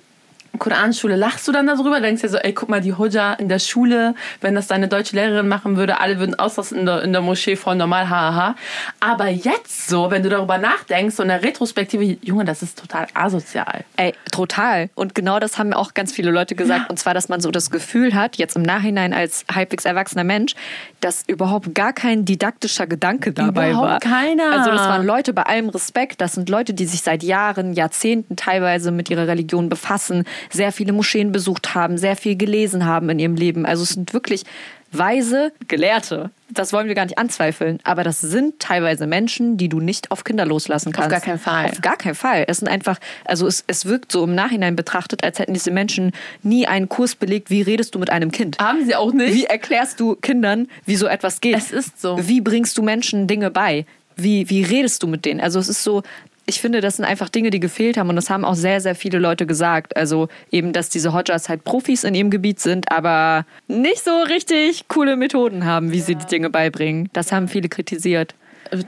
[0.59, 3.59] Koranschule lachst du dann darüber, denkst dir so, ey, guck mal, die Hoja in der
[3.59, 7.23] Schule, wenn das deine deutsche Lehrerin machen würde, alle würden ausrasten in der, in der
[7.23, 8.55] Moschee voll normal, haha.
[9.01, 13.07] Aber jetzt so, wenn du darüber nachdenkst, so in der Retrospektive, Junge, das ist total
[13.15, 13.85] asozial.
[13.97, 14.91] Ey, total.
[14.95, 16.83] Und genau das haben auch ganz viele Leute gesagt.
[16.83, 16.87] Ja.
[16.89, 20.55] Und zwar, dass man so das Gefühl hat, jetzt im Nachhinein als halbwegs erwachsener Mensch,
[21.01, 24.01] dass überhaupt gar kein didaktischer Gedanke dabei überhaupt war.
[24.01, 24.53] keiner.
[24.53, 28.37] Also das waren Leute bei allem Respekt, das sind Leute, die sich seit Jahren, Jahrzehnten
[28.37, 33.19] teilweise mit ihrer Religion befassen, sehr viele Moscheen besucht haben, sehr viel gelesen haben in
[33.19, 33.67] ihrem Leben.
[33.67, 34.45] Also es sind wirklich
[34.91, 36.31] weise Gelehrte.
[36.51, 37.79] Das wollen wir gar nicht anzweifeln.
[37.85, 41.09] Aber das sind teilweise Menschen, die du nicht auf Kinder loslassen kannst.
[41.09, 41.67] Auf gar keinen Fall.
[41.67, 42.45] Auf gar keinen Fall.
[42.49, 46.13] Es sind einfach, also es, es wirkt so im Nachhinein betrachtet, als hätten diese Menschen
[46.43, 48.59] nie einen Kurs belegt, wie redest du mit einem Kind.
[48.59, 49.35] Haben sie auch nicht.
[49.35, 51.57] Wie erklärst du Kindern, wie so etwas geht?
[51.57, 52.19] Es ist so.
[52.27, 53.85] Wie bringst du Menschen Dinge bei?
[54.17, 55.41] Wie, wie redest du mit denen?
[55.41, 56.03] Also es ist so,
[56.49, 58.95] ich finde, das sind einfach Dinge, die gefehlt haben und das haben auch sehr, sehr
[58.95, 59.97] viele Leute gesagt.
[59.99, 64.89] Also eben, dass diese Hodgers halt Profis in ihrem Gebiet sind, aber nicht so richtig
[64.89, 66.05] coole Methoden haben, wie ja.
[66.05, 67.11] sie die Dinge beibringen.
[67.13, 68.35] Das haben viele kritisiert.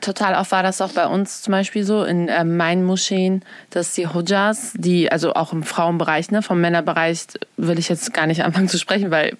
[0.00, 3.94] Total oft war das auch bei uns zum Beispiel so in äh, meinen Moscheen, dass
[3.94, 7.26] die Hodjas, die, also auch im Frauenbereich, ne, vom Männerbereich
[7.58, 9.36] will ich jetzt gar nicht anfangen zu sprechen, weil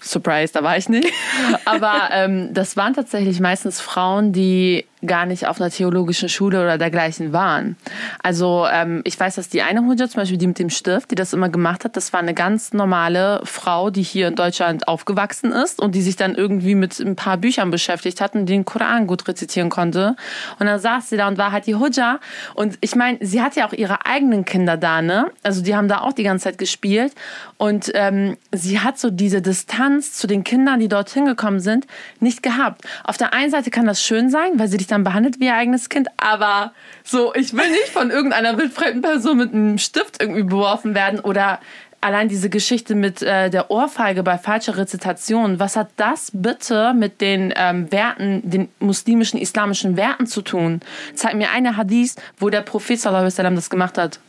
[0.00, 1.12] Surprise, da war ich nicht.
[1.66, 6.78] Aber ähm, das waren tatsächlich meistens Frauen, die gar nicht auf einer theologischen Schule oder
[6.78, 7.76] dergleichen waren.
[8.22, 11.14] Also ähm, ich weiß, dass die eine Hujja, zum Beispiel die mit dem Stift, die
[11.14, 15.52] das immer gemacht hat, das war eine ganz normale Frau, die hier in Deutschland aufgewachsen
[15.52, 19.06] ist und die sich dann irgendwie mit ein paar Büchern beschäftigt hat und den Koran
[19.06, 20.16] gut rezitieren konnte.
[20.58, 22.18] Und dann saß sie da und war halt die Hujja.
[22.54, 25.30] Und ich meine, sie hat ja auch ihre eigenen Kinder da, ne?
[25.42, 27.12] Also die haben da auch die ganze Zeit gespielt.
[27.56, 31.86] Und ähm, sie hat so diese Distanz zu den Kindern, die dorthin gekommen sind,
[32.20, 32.82] nicht gehabt.
[33.04, 35.54] Auf der einen Seite kann das schön sein, weil sie dich dann behandelt wie ihr
[35.54, 36.72] eigenes Kind, aber
[37.04, 41.60] so, ich will nicht von irgendeiner wildfremden Person mit einem Stift irgendwie beworfen werden oder
[42.00, 47.20] allein diese Geschichte mit äh, der Ohrfeige bei falscher Rezitation, was hat das bitte mit
[47.20, 50.80] den ähm, Werten, den muslimischen, islamischen Werten zu tun?
[51.14, 54.20] Zeig mir eine Hadith, wo der Prophet sallam das gemacht hat.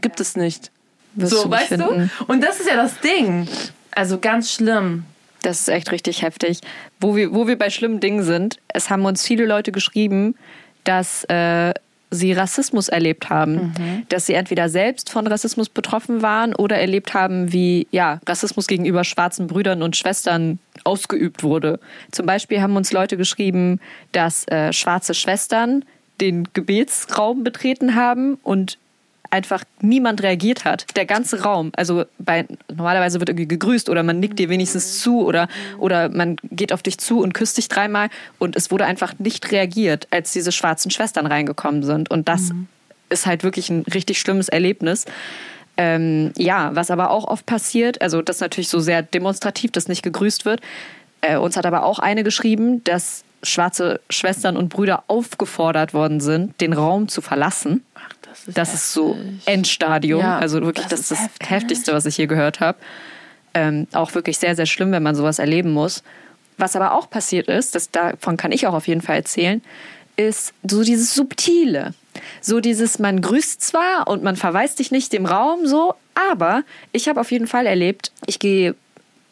[0.00, 0.70] Gibt es nicht.
[1.14, 2.10] Wirst so, weißt finden.
[2.18, 2.24] du?
[2.32, 3.48] Und das ist ja das Ding.
[3.92, 5.04] Also ganz schlimm.
[5.44, 6.60] Das ist echt richtig heftig.
[7.00, 10.36] Wo wir, wo wir bei schlimmen Dingen sind, es haben uns viele Leute geschrieben,
[10.84, 11.74] dass äh,
[12.10, 13.74] sie Rassismus erlebt haben.
[13.76, 14.06] Mhm.
[14.08, 19.04] Dass sie entweder selbst von Rassismus betroffen waren oder erlebt haben, wie ja, Rassismus gegenüber
[19.04, 21.78] schwarzen Brüdern und Schwestern ausgeübt wurde.
[22.10, 23.80] Zum Beispiel haben uns Leute geschrieben,
[24.12, 25.84] dass äh, schwarze Schwestern
[26.22, 28.78] den Gebetsraum betreten haben und
[29.34, 30.86] einfach niemand reagiert hat.
[30.96, 35.24] Der ganze Raum, also bei, normalerweise wird irgendwie gegrüßt oder man nickt dir wenigstens zu
[35.26, 39.18] oder, oder man geht auf dich zu und küsst dich dreimal und es wurde einfach
[39.18, 42.10] nicht reagiert, als diese schwarzen Schwestern reingekommen sind.
[42.10, 42.68] Und das mhm.
[43.10, 45.04] ist halt wirklich ein richtig schlimmes Erlebnis.
[45.76, 49.88] Ähm, ja, was aber auch oft passiert, also das ist natürlich so sehr demonstrativ, dass
[49.88, 50.60] nicht gegrüßt wird.
[51.20, 56.60] Äh, uns hat aber auch eine geschrieben, dass schwarze Schwestern und Brüder aufgefordert worden sind,
[56.60, 57.84] den Raum zu verlassen.
[58.34, 60.20] Das ist, Das ist so Endstadium.
[60.20, 61.50] Ja, also wirklich, das das, ist ist das heftig.
[61.50, 62.78] Heftigste, was ich hier gehört habe.
[63.54, 66.02] Ähm, auch wirklich sehr, sehr schlimm, wenn man sowas erleben muss.
[66.56, 69.62] Was aber auch passiert ist, das, davon kann ich auch auf jeden Fall erzählen,
[70.16, 71.94] ist so dieses Subtile.
[72.40, 75.94] So dieses, man grüßt zwar und man verweist dich nicht dem Raum so,
[76.30, 78.74] aber ich habe auf jeden Fall erlebt, ich gehe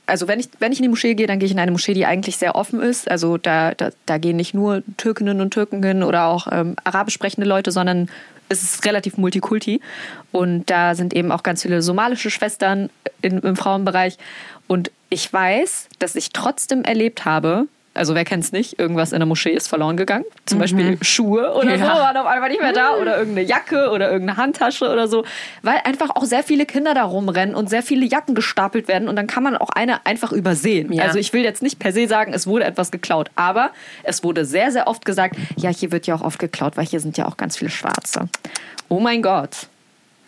[0.04, 1.94] also wenn ich, wenn ich in die Moschee gehe, dann gehe ich in eine Moschee,
[1.94, 3.10] die eigentlich sehr offen ist.
[3.10, 7.14] Also da, da, da gehen nicht nur Türkinnen und Türken hin oder auch ähm, arabisch
[7.14, 8.08] sprechende Leute, sondern
[8.48, 9.80] es ist relativ multikulti.
[10.30, 14.18] Und da sind eben auch ganz viele somalische Schwestern in, im Frauenbereich.
[14.66, 19.18] Und ich weiß, dass ich trotzdem erlebt habe, also wer kennt es nicht, irgendwas in
[19.20, 20.24] der Moschee ist verloren gegangen.
[20.46, 21.94] Zum Beispiel Schuhe oder so Ja.
[21.98, 25.24] waren auf einmal nicht mehr da oder irgendeine Jacke oder irgendeine Handtasche oder so,
[25.62, 29.16] weil einfach auch sehr viele Kinder da rumrennen und sehr viele Jacken gestapelt werden und
[29.16, 30.92] dann kann man auch eine einfach übersehen.
[30.92, 31.04] Ja.
[31.04, 33.70] Also ich will jetzt nicht per se sagen, es wurde etwas geklaut, aber
[34.04, 37.00] es wurde sehr, sehr oft gesagt, ja, hier wird ja auch oft geklaut, weil hier
[37.00, 38.28] sind ja auch ganz viele Schwarze.
[38.88, 39.68] Oh mein Gott.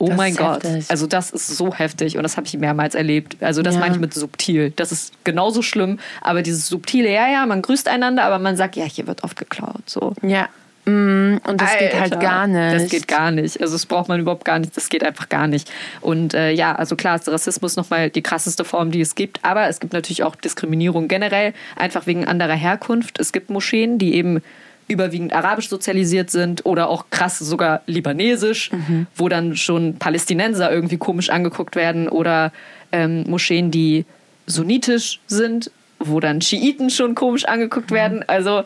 [0.05, 0.65] Oh Das mein Gott.
[0.65, 0.87] heftig.
[0.91, 3.37] Also das ist so heftig und das habe ich mehrmals erlebt.
[3.41, 3.81] Also das Ja.
[3.81, 4.73] meine ich mit subtil.
[4.77, 8.77] Das ist genauso schlimm, aber dieses subtile, ja, ja, man grüßt einander, aber man sagt,
[8.77, 9.83] ja, hier wird oft geklaut.
[9.87, 10.13] So.
[10.23, 10.49] Ja.
[10.87, 12.75] Mm, Und das geht halt Alter, gar nicht.
[12.83, 13.59] Das geht gar nicht.
[13.59, 14.77] Also das braucht man überhaupt gar nicht.
[14.77, 15.71] Das geht einfach gar nicht.
[16.03, 19.39] Und äh, ja, also klar ist Rassismus nochmal die krasseste Form, die es gibt.
[19.43, 23.19] Aber es gibt natürlich auch Diskriminierung generell, einfach wegen anderer Herkunft.
[23.19, 24.43] Es gibt Moscheen, die eben
[24.89, 29.07] überwiegend arabisch sozialisiert sind oder auch krass sogar libanesisch, Mhm.
[29.17, 32.53] wo dann schon Palästinenser irgendwie komisch angeguckt werden oder
[32.93, 34.05] ähm, Moscheen, die
[34.47, 37.95] sunnitisch sind, wo dann Schiiten schon komisch angeguckt Mhm.
[37.95, 38.25] werden.
[38.29, 38.65] Also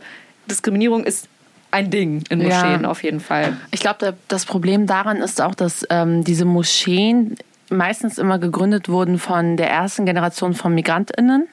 [0.51, 1.29] Diskriminierung ist
[1.71, 2.47] ein Ding in Ja.
[2.49, 3.57] Moscheen auf jeden Fall.
[3.71, 7.37] Ich glaube, das Problem daran ist auch, dass ähm, diese Moscheen
[7.71, 11.47] meistens immer gegründet wurden von der ersten Generation von MigrantInnen.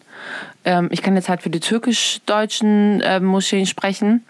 [0.63, 4.23] Ähm, ich kann jetzt halt für die türkisch-deutschen äh, Moscheen sprechen.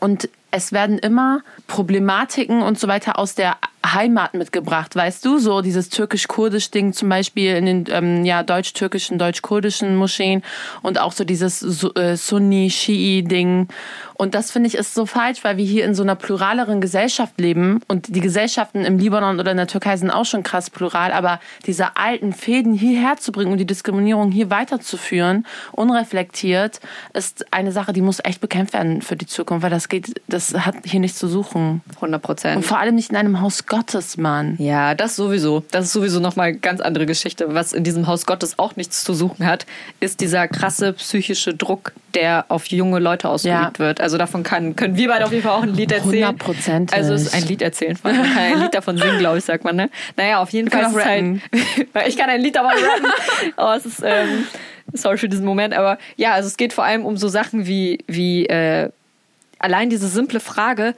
[0.00, 3.56] Und es werden immer Problematiken und so weiter aus der
[3.94, 5.38] Heimat mitgebracht, weißt du?
[5.38, 10.42] So dieses türkisch-kurdisch-Ding zum Beispiel in den ähm, ja, deutsch-türkischen, deutsch-kurdischen Moscheen
[10.82, 11.62] und auch so dieses
[11.96, 13.68] äh, Sunni-Shi'i-Ding.
[14.14, 17.38] Und das finde ich ist so falsch, weil wir hier in so einer pluraleren Gesellschaft
[17.38, 21.12] leben und die Gesellschaften im Libanon oder in der Türkei sind auch schon krass plural,
[21.12, 26.80] aber diese alten Fäden hierher zu bringen und die Diskriminierung hier weiterzuführen, unreflektiert,
[27.12, 30.54] ist eine Sache, die muss echt bekämpft werden für die Zukunft, weil das geht, das
[30.54, 31.82] hat hier nichts zu suchen.
[31.96, 32.64] 100 Und Prozent.
[32.64, 34.56] vor allem nicht in einem Haus Gottes, Mann.
[34.58, 35.62] Ja, das sowieso.
[35.70, 37.52] Das ist sowieso nochmal eine ganz andere Geschichte.
[37.54, 39.66] Was in diesem Haus Gottes auch nichts zu suchen hat,
[40.00, 43.78] ist dieser krasse psychische Druck, der auf junge Leute ausgeübt Ja.
[43.78, 44.00] wird.
[44.00, 46.28] Also davon kann, können wir beide auf jeden Fall auch ein Lied erzählen.
[46.28, 46.96] Hundertprozentig.
[46.96, 47.98] Also es ist ein Lied erzählen.
[48.02, 49.76] Man kann ein Lied davon singen, glaube ich, sagt man.
[49.76, 49.90] Ne?
[50.16, 51.40] Naja, auf jeden Fall auch halt...
[52.06, 53.52] Ich kann ein Lied davon rappen.
[53.56, 54.02] Oh, es ist...
[54.04, 54.46] Ähm,
[54.92, 57.98] sorry für diesen Moment, aber ja, also es geht vor allem um so Sachen wie,
[58.06, 58.88] wie äh,
[59.58, 60.94] allein diese simple Frage,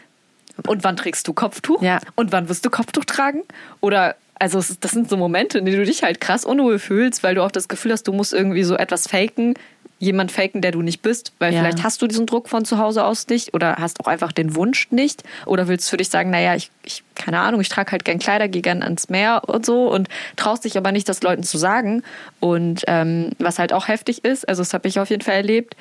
[0.66, 1.82] und wann trägst du Kopftuch?
[1.82, 1.98] Ja.
[2.16, 3.42] Und wann wirst du Kopftuch tragen?
[3.80, 7.34] Oder, also das sind so Momente, in denen du dich halt krass unwohl fühlst, weil
[7.34, 9.54] du auch das Gefühl hast, du musst irgendwie so etwas faken,
[10.00, 11.58] jemand faken, der du nicht bist, weil Ja.
[11.60, 14.54] vielleicht hast du diesen Druck von zu Hause aus nicht oder hast auch einfach den
[14.54, 18.04] Wunsch nicht oder willst für dich sagen, naja, ich, ich keine Ahnung, ich trage halt
[18.04, 21.42] gern Kleider, gehe gern ans Meer und so und traust dich aber nicht, das Leuten
[21.42, 22.04] zu sagen.
[22.38, 25.74] Und ähm, was halt auch heftig ist, also das habe ich auf jeden Fall erlebt,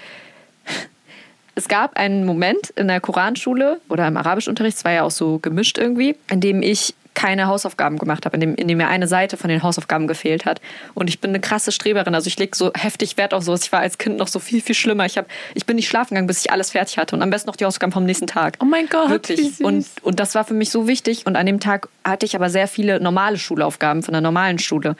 [1.57, 5.39] es gab einen Moment in der Koranschule oder im Arabischunterricht, es war ja auch so
[5.39, 9.07] gemischt irgendwie, in dem ich keine Hausaufgaben gemacht habe, in dem, in dem mir eine
[9.07, 10.61] Seite von den Hausaufgaben gefehlt hat.
[10.93, 12.13] Und ich bin eine krasse Streberin.
[12.13, 13.63] Also ich lege so heftig Wert auf sowas.
[13.63, 15.07] Ich war als Kind noch so viel, viel schlimmer.
[15.07, 17.15] Ich, hab, ich bin nicht schlafen gegangen, bis ich alles fertig hatte.
[17.15, 18.57] Und am besten noch die Hausaufgaben vom nächsten Tag.
[18.61, 19.59] Oh mein Gott, Wirklich.
[19.61, 21.25] Und, und das war für mich so wichtig.
[21.25, 24.95] Und an dem Tag hatte ich aber sehr viele normale Schulaufgaben von der normalen Schule.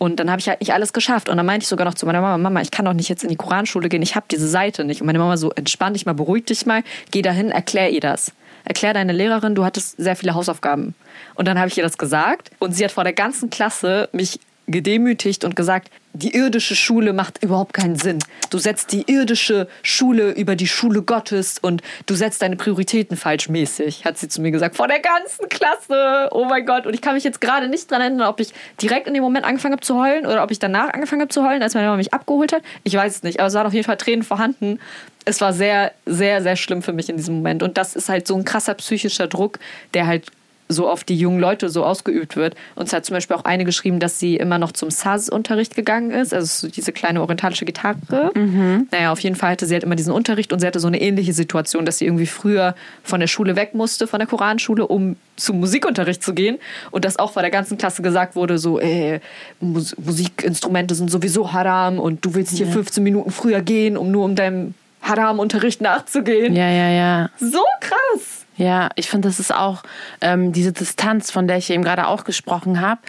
[0.00, 1.28] Und dann habe ich halt nicht alles geschafft.
[1.28, 3.22] Und dann meinte ich sogar noch zu meiner Mama, Mama, ich kann doch nicht jetzt
[3.22, 5.02] in die Koranschule gehen, ich habe diese Seite nicht.
[5.02, 8.32] Und meine Mama so, entspann dich mal, beruhig dich mal, geh dahin, erklär ihr das.
[8.64, 10.94] Erklär deine Lehrerin, du hattest sehr viele Hausaufgaben.
[11.34, 12.50] Und dann habe ich ihr das gesagt.
[12.60, 17.42] Und sie hat vor der ganzen Klasse mich gedemütigt und gesagt, die irdische Schule macht
[17.42, 18.18] überhaupt keinen Sinn.
[18.50, 23.48] Du setzt die irdische Schule über die Schule Gottes und du setzt deine Prioritäten falsch
[23.48, 24.76] mäßig, hat sie zu mir gesagt.
[24.76, 26.28] Vor der ganzen Klasse.
[26.32, 26.86] Oh mein Gott.
[26.86, 28.52] Und ich kann mich jetzt gerade nicht dran erinnern, ob ich
[28.82, 31.46] direkt in dem Moment angefangen habe zu heulen oder ob ich danach angefangen habe zu
[31.46, 32.62] heulen, als meine Mama mich abgeholt hat.
[32.82, 34.80] Ich weiß es nicht, aber es waren auf jeden Fall Tränen vorhanden.
[35.24, 37.62] Es war sehr, sehr, sehr schlimm für mich in diesem Moment.
[37.62, 39.60] Und das ist halt so ein krasser psychischer Druck,
[39.94, 40.26] der halt
[40.70, 42.54] so auf die jungen Leute so ausgeübt wird.
[42.76, 46.32] Uns hat zum Beispiel auch eine geschrieben, dass sie immer noch zum Saz-Unterricht gegangen ist,
[46.32, 48.30] also so diese kleine orientalische Gitarre.
[48.34, 48.88] Mhm.
[48.90, 51.00] Naja, auf jeden Fall hatte sie halt immer diesen Unterricht und sie hatte so eine
[51.00, 55.16] ähnliche Situation, dass sie irgendwie früher von der Schule weg musste, von der Koranschule, um
[55.36, 56.58] zum Musikunterricht zu gehen.
[56.90, 59.20] Und das auch vor der ganzen Klasse gesagt wurde, so, ey,
[59.60, 62.72] Mus Musikinstrumente sind sowieso haram und du willst hier ja.
[62.72, 66.54] 15 Minuten früher gehen, um nur um deinem Haram-Unterricht nachzugehen.
[66.54, 67.30] Ja, ja, ja.
[67.38, 68.46] So krass.
[68.60, 69.82] Ja, ich finde, das ist auch
[70.20, 73.00] ähm, diese Distanz, von der ich eben gerade auch gesprochen habe,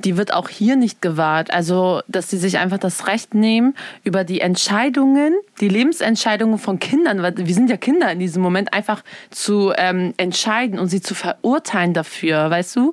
[0.00, 1.50] die wird auch hier nicht gewahrt.
[1.50, 7.22] Also, dass sie sich einfach das Recht nehmen, über die Entscheidungen, die Lebensentscheidungen von Kindern,
[7.22, 11.14] weil wir sind ja Kinder in diesem Moment, einfach zu ähm, entscheiden und sie zu
[11.14, 12.92] verurteilen dafür, weißt du?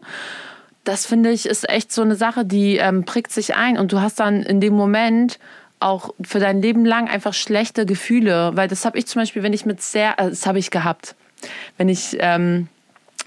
[0.86, 4.00] Das finde ich ist echt so eine Sache, die ähm, prägt sich ein und du
[4.00, 5.38] hast dann in dem Moment
[5.82, 9.52] auch für dein Leben lang einfach schlechte Gefühle, weil das habe ich zum Beispiel, wenn
[9.52, 11.14] ich mit sehr, äh, das habe ich gehabt
[11.78, 12.68] wenn ich ähm,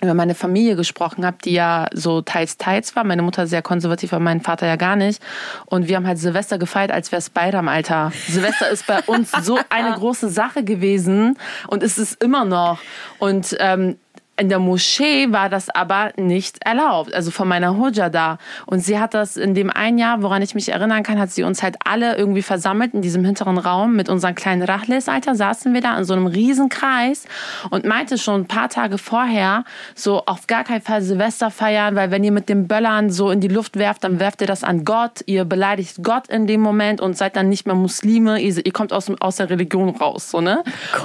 [0.01, 3.05] über meine Familie gesprochen habe, die ja so teils teils war.
[3.05, 5.21] Meine Mutter sehr konservativ, aber mein Vater ja gar nicht.
[5.67, 8.13] Und wir haben halt Silvester gefeiert, als wäre es Bayram, Alter.
[8.29, 12.79] Silvester ist bei uns so eine große Sache gewesen und ist es immer noch.
[13.19, 13.97] Und ähm,
[14.39, 18.39] in der Moschee war das aber nicht erlaubt, also von meiner Hoja da.
[18.67, 21.43] Und sie hat das in dem ein Jahr, woran ich mich erinnern kann, hat sie
[21.43, 25.75] uns halt alle irgendwie versammelt in diesem hinteren Raum mit unseren kleinen Rachles, Alter, saßen
[25.75, 27.25] wir da in so einem riesen Kreis
[27.71, 32.11] und meinte schon ein paar Tage vorher, so auf gar keinen Fall Silvester feiern, weil
[32.11, 34.85] wenn ihr mit den Böllern so in die Luft werft, dann werft ihr das an
[34.85, 38.73] Gott, ihr beleidigt Gott in dem Moment und seid dann nicht mehr Muslime, ihr, ihr
[38.73, 40.63] kommt aus, aus der Religion raus, so, ne?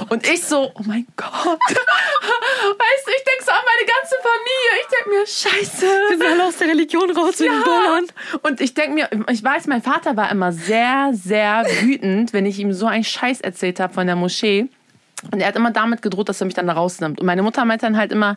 [0.08, 1.58] Und ich so, oh mein Gott.
[2.70, 4.70] weißt du, ich denke so an meine ganze Familie.
[4.80, 5.86] Ich denke mir, scheiße.
[5.86, 7.46] Wir sind alle aus der Religion raus ja.
[7.46, 8.06] Böllern.
[8.42, 12.58] Und ich denke mir, ich weiß, mein Vater war immer sehr, sehr wütend, wenn ich
[12.58, 14.68] ihm so einen Scheiß erzählt habe von der Moschee.
[15.30, 17.20] Und er hat immer damit gedroht, dass er mich dann da rausnimmt.
[17.20, 18.36] Und meine Mutter meinte dann halt immer,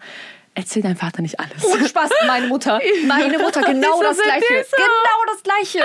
[0.58, 1.64] erzähl deinem Vater nicht alles.
[1.64, 2.82] Ohne Spaß, meine Mutter.
[3.06, 4.66] Meine Mutter, genau das Gleiche.
[4.76, 5.84] Genau das Gleiche.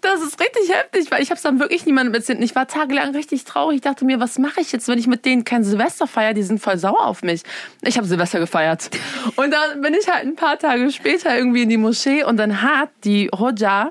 [0.00, 2.40] Das ist richtig heftig, weil ich habe es dann wirklich niemandem erzählt.
[2.40, 3.76] Ich war tagelang richtig traurig.
[3.76, 6.32] Ich dachte mir, was mache ich jetzt, wenn ich mit denen kein Silvester feiere?
[6.32, 7.42] Die sind voll sauer auf mich.
[7.82, 8.88] Ich habe Silvester gefeiert.
[9.34, 12.62] Und dann bin ich halt ein paar Tage später irgendwie in die Moschee und dann
[12.62, 13.90] hat die Hoja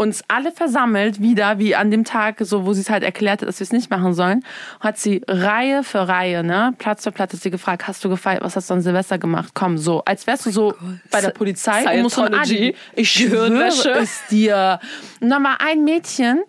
[0.00, 3.48] uns alle versammelt, wieder wie an dem Tag, so wo sie es halt erklärt hat,
[3.48, 4.42] dass wir es nicht machen sollen,
[4.80, 8.42] hat sie Reihe für Reihe, ne, Platz für Platz, hat sie gefragt, hast du gefeiert,
[8.42, 9.50] was hast du an Silvester gemacht?
[9.52, 13.10] Komm, so, als wärst du so oh bei der Polizei und musst so ein Ich
[13.10, 14.80] schwöre es dir.
[15.20, 16.40] Und dann war ein Mädchen,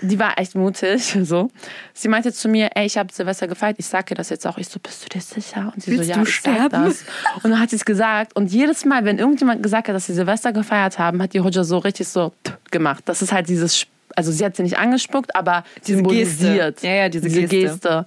[0.00, 1.16] die war echt mutig.
[1.24, 1.50] So.
[1.94, 4.58] Sie meinte zu mir, ey, ich habe Silvester gefeiert, ich sage dir das jetzt auch.
[4.58, 5.72] Ich so, bist du dir sicher?
[5.74, 7.04] Und sie Willst so, ja, ich sag das.
[7.42, 8.36] Und dann hat sie es gesagt.
[8.36, 11.64] Und jedes Mal, wenn irgendjemand gesagt hat, dass sie Silvester gefeiert haben, hat die Hoja
[11.64, 12.32] so richtig so
[12.70, 13.04] gemacht.
[13.06, 16.76] Das ist halt dieses, also sie hat sie nicht angespuckt, aber diese symbolisiert.
[16.76, 16.86] Geste.
[16.86, 17.58] Ja, ja, diese, diese Geste.
[17.58, 18.04] Geste.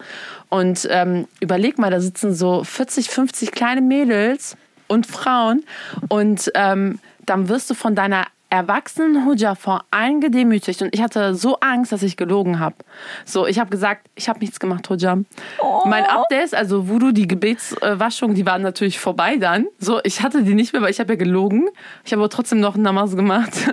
[0.50, 4.56] Und ähm, überleg mal, da sitzen so 40, 50 kleine Mädels
[4.88, 5.64] und Frauen
[6.10, 11.36] und ähm, dann wirst du von deiner erwachsenen Hujja vor allen gedemütigt und ich hatte
[11.36, 12.76] so Angst, dass ich gelogen habe.
[13.26, 15.18] So, ich habe gesagt, ich habe nichts gemacht, Hujja.
[15.60, 15.84] Oh.
[15.86, 19.68] Mein Update, also Voodoo, die Gebetswaschung, die waren natürlich vorbei dann.
[19.80, 21.68] So, ich hatte die nicht mehr, weil ich habe ja gelogen.
[22.06, 23.52] Ich habe aber trotzdem noch Namaz gemacht,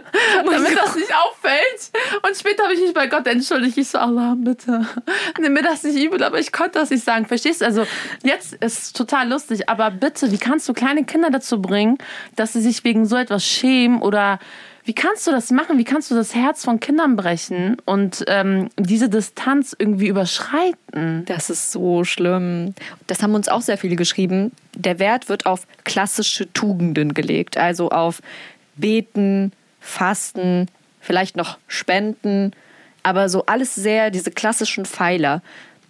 [0.44, 0.78] oh damit Gott.
[0.84, 2.24] das nicht auffällt.
[2.26, 3.78] Und später habe ich mich bei Gott entschuldigt.
[3.78, 4.86] Ich so, Allah, bitte,
[5.40, 7.26] nimm mir das nicht übel, aber ich konnte das nicht sagen.
[7.26, 7.64] Verstehst du?
[7.64, 7.86] Also,
[8.24, 11.98] jetzt ist es total lustig, aber bitte, wie kannst du kleine Kinder dazu bringen,
[12.34, 14.40] dass sie sich wegen so etwas schämen oder
[14.84, 15.78] wie kannst du das machen?
[15.78, 21.24] Wie kannst du das Herz von Kindern brechen und ähm, diese Distanz irgendwie überschreiten?
[21.24, 22.74] Das ist so schlimm.
[23.06, 24.52] Das haben uns auch sehr viele geschrieben.
[24.74, 28.20] Der Wert wird auf klassische Tugenden gelegt, also auf
[28.76, 30.68] Beten, Fasten,
[31.00, 32.52] vielleicht noch Spenden,
[33.02, 35.42] aber so alles sehr diese klassischen Pfeiler.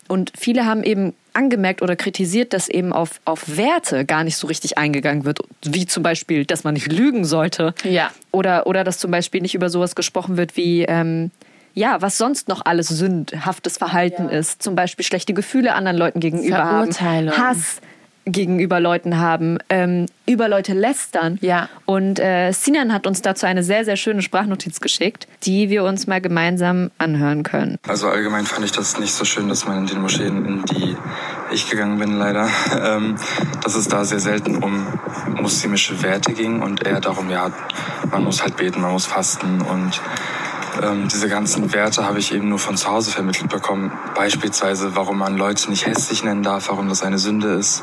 [0.08, 4.46] Und viele haben eben angemerkt oder kritisiert, dass eben auf, auf Werte gar nicht so
[4.46, 5.40] richtig eingegangen wird.
[5.64, 7.74] Wie zum Beispiel, dass man nicht lügen sollte.
[7.82, 8.10] Ja.
[8.30, 11.30] Oder, oder dass zum Beispiel nicht über sowas gesprochen wird wie, ähm,
[11.74, 14.38] ja, was sonst noch alles sündhaftes Verhalten ja.
[14.38, 14.62] ist.
[14.62, 16.90] Zum Beispiel schlechte Gefühle anderen Leuten gegenüber haben.
[17.36, 17.80] Hass
[18.26, 21.38] gegenüber Leuten haben, ähm, über Leute lästern.
[21.42, 21.68] Ja.
[21.84, 26.06] Und äh, Sinan hat uns dazu eine sehr, sehr schöne Sprachnotiz geschickt, die wir uns
[26.06, 27.78] mal gemeinsam anhören können.
[27.86, 30.96] Also allgemein fand ich das nicht so schön, dass man in den Moscheen, in die
[31.52, 32.48] ich gegangen bin leider,
[32.82, 33.16] ähm,
[33.62, 34.86] dass es da sehr selten um
[35.40, 37.50] muslimische Werte ging und eher darum, ja,
[38.10, 40.00] man muss halt beten, man muss fasten und
[40.82, 43.92] ähm, diese ganzen Werte habe ich eben nur von zu Hause vermittelt bekommen.
[44.14, 47.82] Beispielsweise, warum man Leute nicht hässlich nennen darf, warum das eine Sünde ist,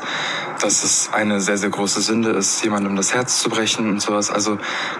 [0.60, 4.30] dass es eine sehr, sehr große Sünde ist, jemandem das Herz zu brechen und sowas.
[4.30, 4.58] Also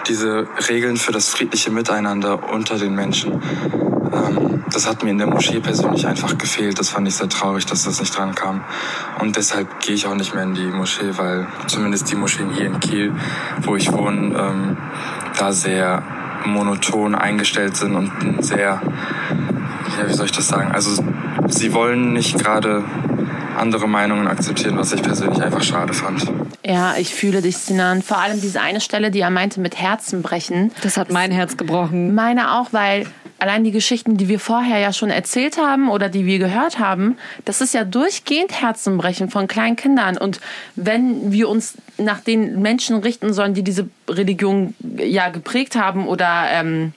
[0.08, 3.42] diese Regeln für das friedliche Miteinander unter den Menschen
[4.12, 6.78] ähm, das hat mir in der Moschee persönlich einfach gefehlt.
[6.78, 8.62] Das fand ich sehr traurig, dass das nicht dran kam.
[9.20, 12.66] Und deshalb gehe ich auch nicht mehr in die Moschee, weil zumindest die Moscheen hier
[12.66, 13.12] in Kiel,
[13.62, 14.76] wo ich wohne, ähm,
[15.38, 16.02] da sehr
[16.46, 18.80] monoton eingestellt sind und sehr,
[19.98, 20.72] ja, wie soll ich das sagen?
[20.72, 21.02] Also
[21.48, 22.84] sie wollen nicht gerade
[23.56, 26.26] andere Meinungen akzeptieren, was ich persönlich einfach schade fand.
[26.64, 28.02] Ja, ich fühle dich, Sinan.
[28.02, 30.70] Vor allem diese eine Stelle, die er meinte mit Herzen brechen.
[30.82, 32.14] Das hat mein Herz gebrochen.
[32.14, 33.06] Meine auch, weil
[33.42, 37.16] allein die Geschichten, die wir vorher ja schon erzählt haben oder die wir gehört haben,
[37.44, 40.16] das ist ja durchgehend Herzenbrechen von kleinen Kindern.
[40.16, 40.40] Und
[40.76, 46.46] wenn wir uns nach den Menschen richten sollen, die diese Religion ja geprägt haben oder
[46.50, 46.92] ähm,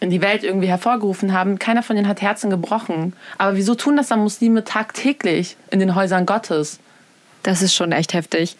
[0.00, 3.14] in die Welt irgendwie hervorgerufen haben, keiner von denen hat Herzen gebrochen.
[3.38, 6.80] Aber wieso tun das dann Muslime tagtäglich in den Häusern Gottes?
[7.42, 8.56] Das ist schon echt heftig.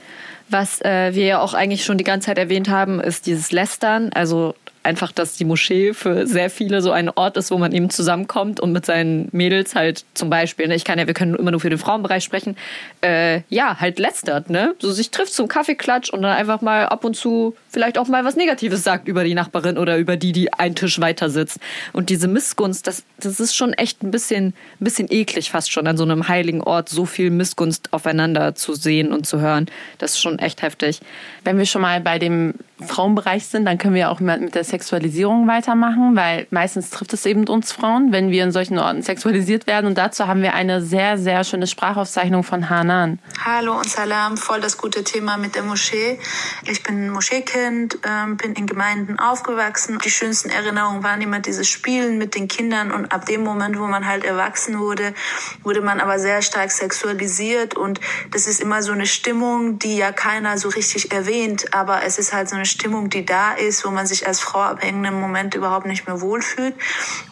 [0.49, 4.13] Was äh, wir ja auch eigentlich schon die ganze Zeit erwähnt haben, ist dieses Lästern.
[4.13, 4.55] Also
[4.87, 8.61] einfach, dass die Moschee für sehr viele so ein Ort ist, wo man eben zusammenkommt
[8.61, 11.61] und mit seinen Mädels halt zum Beispiel, ne, ich kann ja, wir können immer nur
[11.61, 12.57] für den Frauenbereich sprechen,
[13.03, 14.75] äh, ja, halt lästert, ne?
[14.79, 18.25] So sich trifft zum Kaffeeklatsch und dann einfach mal ab und zu vielleicht auch mal
[18.25, 21.59] was Negatives sagt über die Nachbarin oder über die, die einen Tisch weiter sitzt.
[21.93, 25.87] Und diese Missgunst, das, das ist schon echt ein bisschen, ein bisschen eklig fast schon,
[25.87, 29.67] an so einem heiligen Ort so viel Missgunst aufeinander zu sehen und zu hören.
[29.99, 31.01] Das ist schon echt heftig.
[31.45, 35.49] Wenn wir schon mal bei dem Frauenbereich sind, dann können wir auch mit der Sexualisierung
[35.49, 39.87] weitermachen, weil meistens trifft es eben uns Frauen, wenn wir in solchen Orten sexualisiert werden.
[39.87, 43.19] Und dazu haben wir eine sehr, sehr schöne Sprachaufzeichnung von Hanan.
[43.43, 46.19] Hallo und Salam, voll das gute Thema mit der Moschee.
[46.67, 49.99] Ich bin Moscheekind, ähm, bin in Gemeinden aufgewachsen.
[50.05, 53.87] Die schönsten Erinnerungen waren immer dieses Spielen mit den Kindern und ab dem Moment, wo
[53.87, 55.15] man halt erwachsen wurde,
[55.63, 57.99] wurde man aber sehr stark sexualisiert und
[58.31, 62.35] das ist immer so eine Stimmung, die ja keiner so richtig erwähnt, aber es ist
[62.35, 65.55] halt so eine Stimmung, die da ist, wo man sich als Frau ab irgendeinem Moment
[65.55, 66.75] überhaupt nicht mehr wohlfühlt.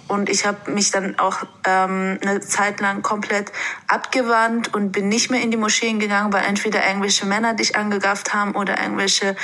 [0.07, 3.53] Und ich habe mich dann auch ähm, eine Zeit lang komplett
[3.89, 8.35] abgewandt und bin nicht mehr in die Moscheen gegangen, weil entweder irgendwelche Männer dich angegafft
[8.35, 9.35] haben oder irgendwelche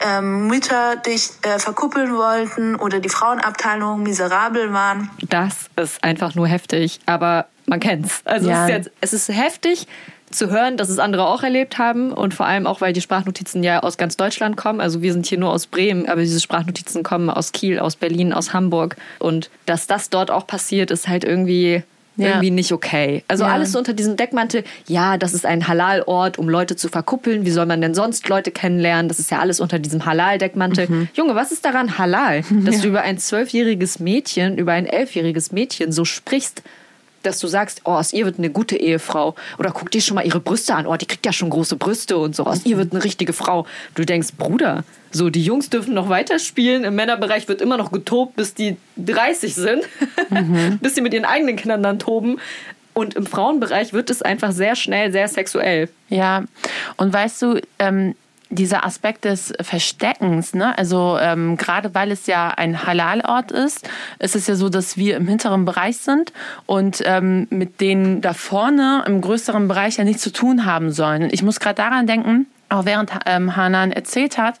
[0.00, 5.10] ähm, Mütter dich äh, verkuppeln wollten oder die Frauenabteilungen miserabel waren.
[5.28, 8.20] Das ist einfach nur heftig, aber man kennt's.
[8.24, 8.64] Also ja.
[8.64, 9.86] es, ist jetzt, es ist heftig,
[10.30, 13.62] zu hören, dass es andere auch erlebt haben und vor allem auch, weil die Sprachnotizen
[13.62, 14.80] ja aus ganz Deutschland kommen.
[14.80, 18.32] Also wir sind hier nur aus Bremen, aber diese Sprachnotizen kommen aus Kiel, aus Berlin,
[18.32, 21.82] aus Hamburg und dass das dort auch passiert, ist halt irgendwie
[22.16, 22.28] ja.
[22.28, 23.24] irgendwie nicht okay.
[23.28, 23.50] Also ja.
[23.50, 27.44] alles so unter diesem Deckmantel, ja, das ist ein Halal-Ort, um Leute zu verkuppeln.
[27.44, 29.08] Wie soll man denn sonst Leute kennenlernen?
[29.08, 30.88] Das ist ja alles unter diesem Halal-Deckmantel.
[30.88, 31.08] Mhm.
[31.14, 32.42] Junge, was ist daran halal?
[32.64, 32.82] Dass ja.
[32.82, 36.62] du über ein zwölfjähriges Mädchen, über ein elfjähriges Mädchen so sprichst,
[37.22, 39.34] dass du sagst, oh, aus ihr wird eine gute Ehefrau.
[39.58, 40.86] Oder guck dir schon mal ihre Brüste an.
[40.86, 42.44] Oh, die kriegt ja schon große Brüste und so.
[42.44, 43.66] Aus ihr wird eine richtige Frau.
[43.94, 46.84] Du denkst, Bruder, so die Jungs dürfen noch weiterspielen.
[46.84, 49.82] Im Männerbereich wird immer noch getobt, bis die 30 sind.
[50.30, 50.78] Mhm.
[50.82, 52.38] bis sie mit ihren eigenen Kindern dann toben.
[52.92, 55.88] Und im Frauenbereich wird es einfach sehr schnell sehr sexuell.
[56.08, 56.44] Ja,
[56.96, 58.14] und weißt du, ähm,
[58.50, 60.76] dieser Aspekt des Versteckens, ne?
[60.76, 65.16] also ähm, gerade weil es ja ein Halal-Ort ist, ist es ja so, dass wir
[65.16, 66.32] im hinteren Bereich sind
[66.66, 71.28] und ähm, mit denen da vorne im größeren Bereich ja nichts zu tun haben sollen.
[71.30, 74.60] Ich muss gerade daran denken, auch während ähm, Hanan erzählt hat,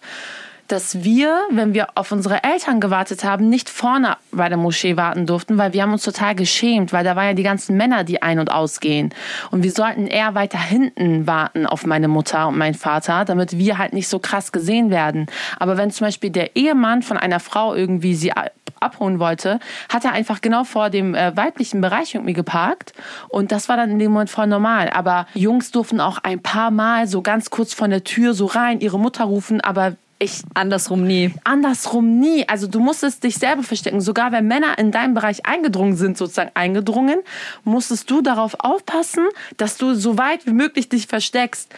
[0.70, 5.26] dass wir, wenn wir auf unsere Eltern gewartet haben, nicht vorne bei der Moschee warten
[5.26, 8.22] durften, weil wir haben uns total geschämt, weil da waren ja die ganzen Männer, die
[8.22, 9.12] ein- und ausgehen.
[9.50, 13.78] Und wir sollten eher weiter hinten warten auf meine Mutter und meinen Vater, damit wir
[13.78, 15.26] halt nicht so krass gesehen werden.
[15.58, 18.32] Aber wenn zum Beispiel der Ehemann von einer Frau irgendwie sie
[18.78, 22.92] abholen wollte, hat er einfach genau vor dem äh, weiblichen Bereich irgendwie geparkt.
[23.28, 24.90] Und das war dann in dem Moment voll normal.
[24.90, 28.80] Aber Jungs durften auch ein paar Mal so ganz kurz von der Tür so rein,
[28.80, 31.32] ihre Mutter rufen, aber ich andersrum nie.
[31.44, 32.46] Andersrum nie.
[32.46, 34.00] Also du musstest dich selber verstecken.
[34.00, 37.20] Sogar wenn Männer in deinem Bereich eingedrungen sind, sozusagen eingedrungen,
[37.64, 41.74] musstest du darauf aufpassen, dass du so weit wie möglich dich versteckst.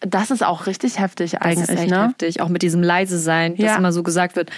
[0.00, 1.66] Das ist auch richtig heftig eigentlich.
[1.66, 2.08] Das ist echt ne?
[2.08, 2.40] heftig.
[2.42, 3.76] Auch mit diesem leise sein, dass ja.
[3.76, 4.50] immer so gesagt wird,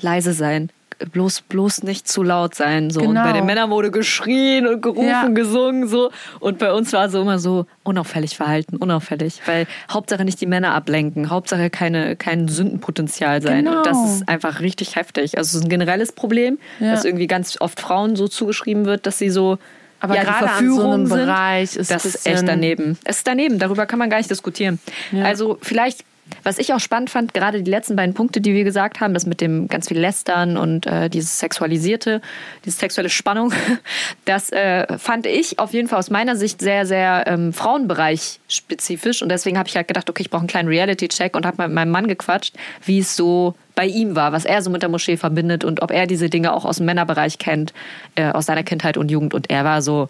[0.00, 2.90] leise sein bloß, bloß nicht zu laut sein.
[2.90, 3.00] So.
[3.00, 3.20] Genau.
[3.20, 5.28] Und bei den Männern wurde geschrien und gerufen, ja.
[5.28, 5.88] gesungen.
[5.88, 6.10] so.
[6.40, 9.40] Und bei uns war so immer so unauffällig verhalten, unauffällig.
[9.46, 13.64] Weil Hauptsache nicht die Männer ablenken, Hauptsache keine, kein Sündenpotenzial sein.
[13.64, 13.78] Genau.
[13.78, 15.38] Und das ist einfach richtig heftig.
[15.38, 16.92] Also es ist ein generelles Problem, ja.
[16.92, 19.58] dass irgendwie ganz oft Frauen so zugeschrieben wird, dass sie so
[20.00, 22.96] aber ja, gerade an so einem Bereich ist das ist echt daneben.
[23.02, 24.78] Es ist daneben, darüber kann man gar nicht diskutieren.
[25.10, 25.24] Ja.
[25.24, 26.04] Also vielleicht
[26.42, 29.26] Was ich auch spannend fand, gerade die letzten beiden Punkte, die wir gesagt haben, das
[29.26, 32.20] mit dem ganz viel Lästern und äh, dieses sexualisierte,
[32.64, 33.52] diese sexuelle Spannung,
[34.24, 39.22] das äh, fand ich auf jeden Fall aus meiner Sicht sehr, sehr ähm, Frauenbereich spezifisch.
[39.22, 41.72] Und deswegen habe ich halt gedacht, okay, ich brauche einen kleinen Reality-Check und habe mit
[41.72, 45.16] meinem Mann gequatscht, wie es so bei ihm war, was er so mit der Moschee
[45.16, 47.72] verbindet und ob er diese Dinge auch aus dem Männerbereich kennt,
[48.16, 49.34] äh, aus seiner Kindheit und Jugend.
[49.34, 50.08] Und er war so,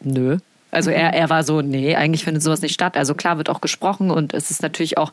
[0.00, 0.38] nö.
[0.74, 2.96] Also er, er war so, nee, eigentlich findet sowas nicht statt.
[2.96, 5.12] Also klar wird auch gesprochen und es ist natürlich auch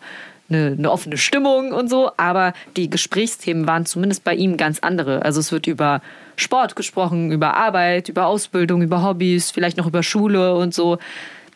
[0.50, 5.24] eine, eine offene Stimmung und so, aber die Gesprächsthemen waren zumindest bei ihm ganz andere.
[5.24, 6.02] Also es wird über
[6.36, 10.98] Sport gesprochen, über Arbeit, über Ausbildung, über Hobbys, vielleicht noch über Schule und so,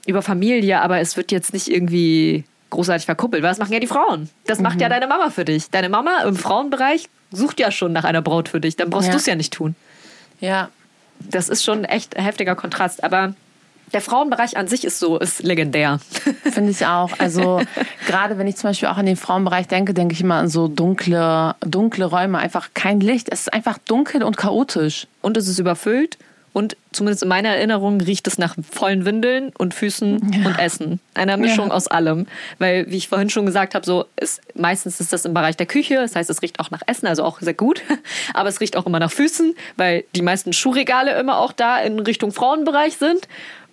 [0.08, 3.88] über Familie, aber es wird jetzt nicht irgendwie großartig verkuppelt, weil das machen ja die
[3.88, 4.30] Frauen.
[4.48, 5.70] Das macht ja deine Mama für dich.
[5.72, 8.76] Deine Mama im Frauenbereich sucht ja schon nach einer Braut für dich.
[8.76, 9.12] Dann brauchst Ja.
[9.14, 9.76] du es ja nicht tun.
[10.40, 10.70] Ja.
[11.20, 13.04] Das ist schon echt ein heftiger Kontrast.
[13.04, 13.34] Aber
[13.94, 16.00] der Frauenbereich an sich ist so, ist legendär.
[16.52, 17.12] Finde ich auch.
[17.20, 17.62] Also
[18.08, 20.68] gerade wenn ich zum Beispiel auch an den Frauenbereich denke, denke ich immer an so
[20.68, 23.28] dunkle, dunkle Räume, einfach kein Licht.
[23.32, 25.08] Es ist einfach dunkel und chaotisch.
[25.22, 26.18] Und es ist überfüllt.
[26.52, 31.02] Und zumindest in meiner Erinnerung riecht es nach vollen Windeln und Füßen und Essen.
[31.14, 31.74] Einer Mischung Ja.
[31.74, 32.28] aus allem.
[32.60, 35.66] Weil, wie ich vorhin schon gesagt habe, so ist, meistens ist das im Bereich der
[35.66, 35.96] Küche.
[35.96, 37.82] Das heißt, es riecht auch nach Essen, also auch sehr gut.
[38.34, 42.00] Aber es riecht auch immer nach Füßen, weil die meisten Schuhregale immer auch da in
[42.00, 43.28] Richtung Frauenbereich sind.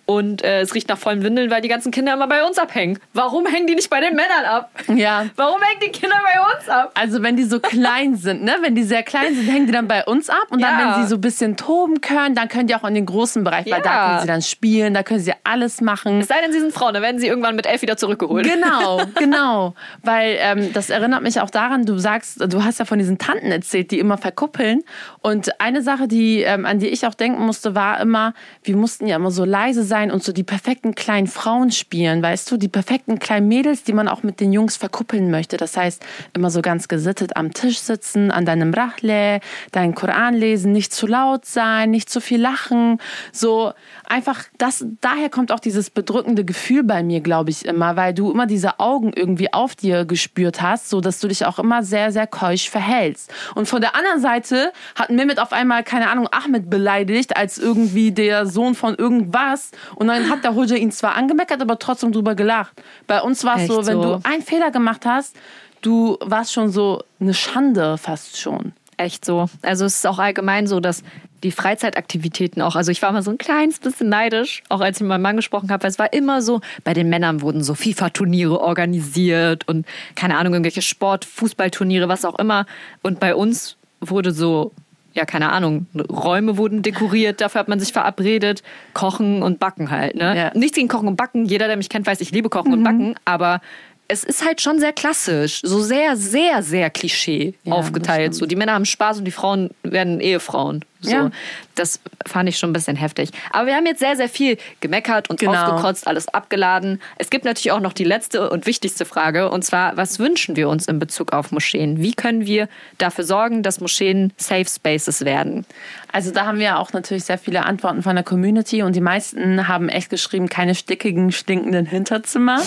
[0.05, 2.99] Und äh, es riecht nach vollen Windeln, weil die ganzen Kinder immer bei uns abhängen.
[3.13, 4.69] Warum hängen die nicht bei den Männern ab?
[4.93, 5.25] Ja.
[5.37, 6.91] Warum hängen die Kinder bei uns ab?
[6.95, 8.55] Also wenn die so klein sind, ne?
[8.61, 10.47] Wenn die sehr klein sind, hängen die dann bei uns ab.
[10.49, 10.95] Und dann, Ja.
[10.97, 13.65] wenn sie so ein bisschen toben können, dann können die auch in den großen Bereich,
[13.71, 14.07] weil da Ja.
[14.09, 16.19] können sie dann spielen, da können sie alles machen.
[16.19, 18.43] Es sei denn, sie sind Frauen, dann werden sie irgendwann mit elf wieder zurückgeholt.
[18.45, 19.73] Genau, genau.
[20.03, 23.51] Weil ähm, das erinnert mich auch daran, du sagst, du hast ja von diesen Tanten
[23.51, 24.81] erzählt, die immer verkuppeln.
[25.21, 28.33] Und eine Sache, die, ähm, an die ich auch denken musste, war immer,
[28.63, 32.49] wir mussten ja immer so leise sein und so die perfekten kleinen Frauen spielen, weißt
[32.51, 35.57] du, die perfekten kleinen Mädels, die man auch mit den Jungs verkuppeln möchte.
[35.57, 39.39] Das heißt, immer so ganz gesittet am Tisch sitzen, an deinem Rachle,
[39.71, 42.99] deinen Koran lesen, nicht zu laut sein, nicht zu viel lachen.
[43.31, 43.73] So
[44.05, 48.31] einfach, das, daher kommt auch dieses bedrückende Gefühl bei mir, glaube ich, immer, weil du
[48.31, 52.11] immer diese Augen irgendwie auf dir gespürt hast, so dass du dich auch immer sehr,
[52.11, 53.31] sehr keusch verhältst.
[53.55, 58.11] Und von der anderen Seite hat Mehmet auf einmal, keine Ahnung, Ahmed beleidigt als irgendwie
[58.11, 59.71] der Sohn von irgendwas.
[59.95, 62.73] Und dann hat der Hoja ihn zwar angemeckert, aber trotzdem drüber gelacht.
[63.07, 64.17] Bei uns war es so, wenn so?
[64.17, 65.35] du einen Fehler gemacht hast,
[65.81, 68.73] du warst schon so eine Schande fast schon.
[68.97, 69.49] Echt so.
[69.61, 71.03] Also es ist auch allgemein so, dass
[71.43, 75.01] die Freizeitaktivitäten auch, also ich war mal so ein kleines bisschen neidisch, auch als ich
[75.01, 77.75] mit meinem Mann gesprochen habe, weil es war immer so, bei den Männern wurden so
[77.75, 82.65] FIFA-Turniere organisiert und keine Ahnung, irgendwelche Sport-, Fußballturniere, was auch immer.
[83.01, 84.71] Und bei uns wurde so,
[85.13, 90.15] ja, keine Ahnung, Räume wurden dekoriert, dafür hat man sich verabredet, Kochen und Backen halt,
[90.15, 90.35] ne?
[90.35, 90.51] Ja.
[90.57, 93.15] Nichts gegen Kochen und Backen, jeder, der mich kennt, weiß, ich liebe Kochen und Backen,
[93.25, 93.61] aber
[94.07, 98.35] es ist halt schon sehr klassisch, so sehr, sehr, sehr Klischee Ja, aufgeteilt.
[98.35, 100.83] So, die Männer haben Spaß und die Frauen werden Ehefrauen.
[100.99, 101.31] So, Ja.
[101.75, 103.29] Das fand ich schon ein bisschen heftig.
[103.51, 105.53] Aber wir haben jetzt sehr, sehr viel gemeckert und Genau.
[105.53, 107.01] aufgekotzt, alles abgeladen.
[107.17, 109.49] Es gibt natürlich auch noch die letzte und wichtigste Frage.
[109.49, 111.99] Und zwar, was wünschen wir uns in Bezug auf Moscheen?
[112.01, 112.67] Wie können wir
[112.97, 115.65] dafür sorgen, dass Moscheen Safe Spaces werden?
[116.11, 119.67] Also da haben wir auch natürlich sehr viele Antworten von der Community und die meisten
[119.67, 122.61] haben echt geschrieben, keine stickigen, stinkenden Hinterzimmer.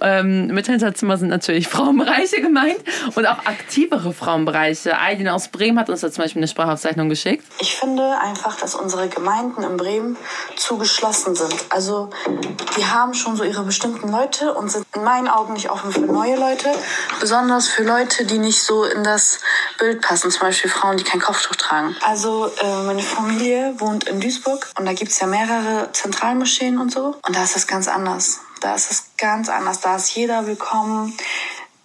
[0.00, 2.78] ähm, mit Hinterzimmer sind natürlich Frauenbereiche gemeint
[3.14, 4.96] und auch aktivere Frauenbereiche.
[4.98, 7.44] Aydin aus Bremen hat uns da zum Beispiel eine Sprachaufzeichnung geschickt.
[7.60, 8.02] Ich finde
[8.36, 10.16] einfach, dass unsere Gemeinden in Bremen
[10.56, 11.54] zu geschlossen sind.
[11.70, 12.10] Also
[12.76, 16.00] die haben schon so ihre bestimmten Leute und sind in meinen Augen nicht offen für
[16.00, 16.70] neue Leute.
[17.18, 19.38] Besonders für Leute, die nicht so in das
[19.78, 20.30] Bild passen.
[20.30, 21.96] Zum Beispiel Frauen, die kein Kopftuch tragen.
[22.02, 27.16] Also äh, meine Familie wohnt in Duisburg und da gibt's ja mehrere Zentralmoscheen und so.
[27.26, 28.40] Und da ist das ganz anders.
[28.60, 29.80] Da ist es ganz anders.
[29.80, 31.16] Da ist jeder willkommen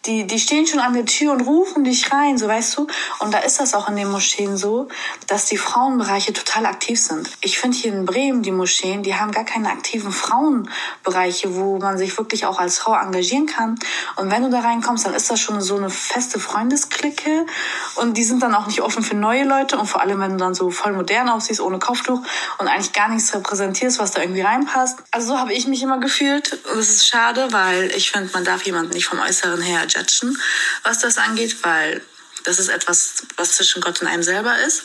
[0.06, 2.88] die, die stehen schon an der Tür und rufen dich rein, so weißt du.
[3.20, 4.88] Und da ist das auch in den Moscheen so,
[5.28, 7.30] dass die Frauenbereiche total aktiv sind.
[7.42, 12.00] Ich finde hier in Bremen die Moscheen, die haben gar keine aktiven Frauenbereiche, wo man
[12.00, 13.78] sich wirklich auch als Frau engagieren kann.
[14.16, 17.46] Und wenn du da reinkommst, dann ist das schon so eine feste Freundesklicke.
[17.96, 19.78] Und die sind dann auch nicht offen für neue Leute.
[19.78, 22.22] Und vor allem, wenn du dann so voll modern aussiehst, ohne Kopftuch
[22.58, 25.00] und eigentlich gar nichts repräsentierst, was da irgendwie reinpasst.
[25.12, 26.54] Also so habe ich mich immer gefühlt.
[26.72, 30.38] Und das ist schade, weil ich finde, man darf jemanden nicht vom Äußeren her judgen,
[30.84, 32.02] was das angeht, weil
[32.44, 34.84] das ist etwas, was zwischen Gott und einem selber ist.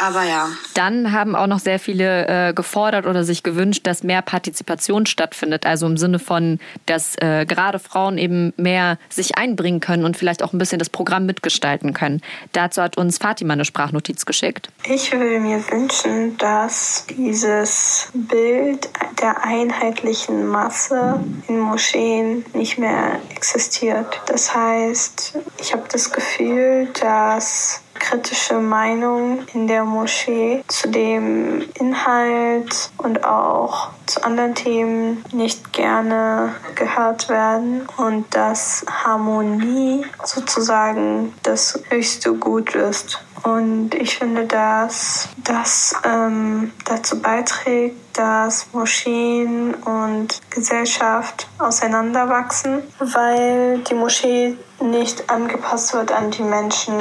[0.00, 0.48] Aber ja.
[0.74, 5.66] Dann haben auch noch sehr viele äh, gefordert oder sich gewünscht, dass mehr Partizipation stattfindet.
[5.66, 10.44] Also im Sinne von, dass äh, gerade Frauen eben mehr sich einbringen können und vielleicht
[10.44, 12.20] auch ein bisschen das Programm mitgestalten können.
[12.52, 14.70] Dazu hat uns Fatima eine Sprachnotiz geschickt.
[14.84, 18.88] Ich würde mir wünschen, dass dieses Bild
[19.20, 24.20] der einheitlichen Masse in Moscheen nicht mehr existiert.
[24.26, 32.90] Das heißt, ich habe das Gefühl, dass kritische Meinung in der Moschee zu dem Inhalt
[32.98, 42.34] und auch zu anderen Themen nicht gerne gehört werden und dass Harmonie sozusagen das höchste
[42.34, 43.20] Gut ist.
[43.42, 53.94] Und ich finde, dass das ähm, dazu beiträgt, dass Moscheen und Gesellschaft auseinanderwachsen, weil die
[53.94, 56.94] Moschee nicht angepasst wird an die Menschen,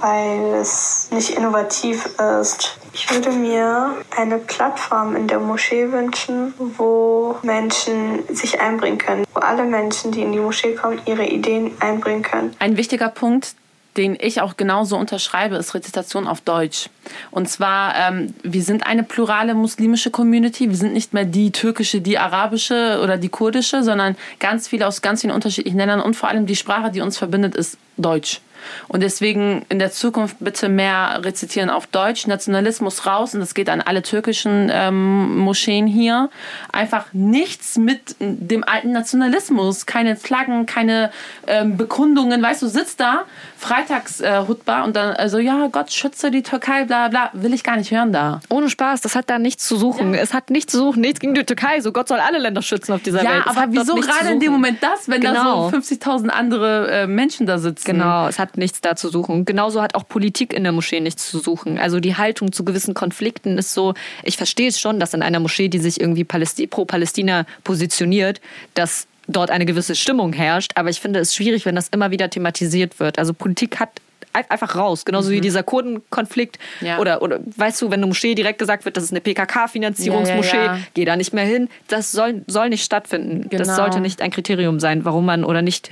[0.00, 2.08] weil es nicht innovativ
[2.40, 2.78] ist.
[2.92, 9.40] Ich würde mir eine Plattform in der Moschee wünschen, wo Menschen sich einbringen können, wo
[9.40, 12.56] alle Menschen, die in die Moschee kommen, ihre Ideen einbringen können.
[12.58, 13.54] Ein wichtiger Punkt,
[13.96, 16.88] den ich auch genauso unterschreibe, ist Rezitation auf Deutsch.
[17.30, 20.68] Und zwar, ähm, wir sind eine plurale muslimische Community.
[20.68, 25.02] Wir sind nicht mehr die türkische, die arabische oder die kurdische, sondern ganz viele aus
[25.02, 26.00] ganz vielen unterschiedlichen Ländern.
[26.00, 28.40] Und vor allem die Sprache, die uns verbindet, ist Deutsch.
[28.88, 32.26] Und deswegen in der Zukunft bitte mehr rezitieren auf Deutsch.
[32.26, 36.30] Nationalismus raus und das geht an alle türkischen ähm, Moscheen hier.
[36.72, 39.86] Einfach nichts mit dem alten Nationalismus.
[39.86, 41.10] Keine Flaggen, keine
[41.46, 42.42] ähm, Bekundungen.
[42.42, 43.24] Weißt du, sitzt da,
[43.58, 47.30] freitags äh, Hutbar und dann, also ja, Gott schütze die Türkei, bla bla.
[47.32, 48.40] Will ich gar nicht hören da.
[48.48, 50.14] Ohne Spaß, das hat da nichts zu suchen.
[50.14, 50.20] Ja.
[50.20, 51.80] Es hat nichts zu suchen, nichts gegen die Türkei.
[51.80, 53.42] So Gott soll alle Länder schützen auf dieser ja, Welt.
[53.46, 55.70] Ja, aber wieso gerade in dem Moment das, wenn genau.
[55.70, 57.84] da so 50.000 andere äh, Menschen da sitzen?
[57.84, 59.44] Genau, es hat nichts da zu suchen.
[59.44, 61.78] Genauso hat auch Politik in der Moschee nichts zu suchen.
[61.78, 65.40] Also die Haltung zu gewissen Konflikten ist so, ich verstehe es schon, dass in einer
[65.40, 68.40] Moschee, die sich irgendwie pro Palästina positioniert,
[68.74, 70.72] dass dort eine gewisse Stimmung herrscht.
[70.74, 73.18] Aber ich finde es schwierig, wenn das immer wieder thematisiert wird.
[73.18, 73.90] Also Politik hat
[74.32, 75.04] einfach raus.
[75.04, 75.34] Genauso mhm.
[75.34, 76.58] wie dieser Kurdenkonflikt.
[76.80, 76.98] Ja.
[76.98, 80.76] Oder, oder weißt du, wenn eine Moschee direkt gesagt wird, das ist eine PKK-Finanzierungsmoschee, ja,
[80.76, 81.68] ja, geh da nicht mehr hin.
[81.88, 83.48] Das soll, soll nicht stattfinden.
[83.48, 83.64] Genau.
[83.64, 85.86] Das sollte nicht ein Kriterium sein, warum man oder nicht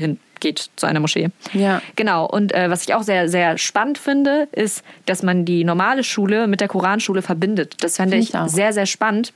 [0.45, 1.31] hingeht zu einer Moschee.
[1.53, 1.81] Ja.
[1.97, 2.27] Genau.
[2.27, 6.47] Und äh, was ich auch sehr, sehr spannend finde, ist, dass man die normale Schule
[6.47, 7.77] mit der Koranschule verbindet.
[7.81, 9.33] Das fände ich, ich sehr, sehr spannend.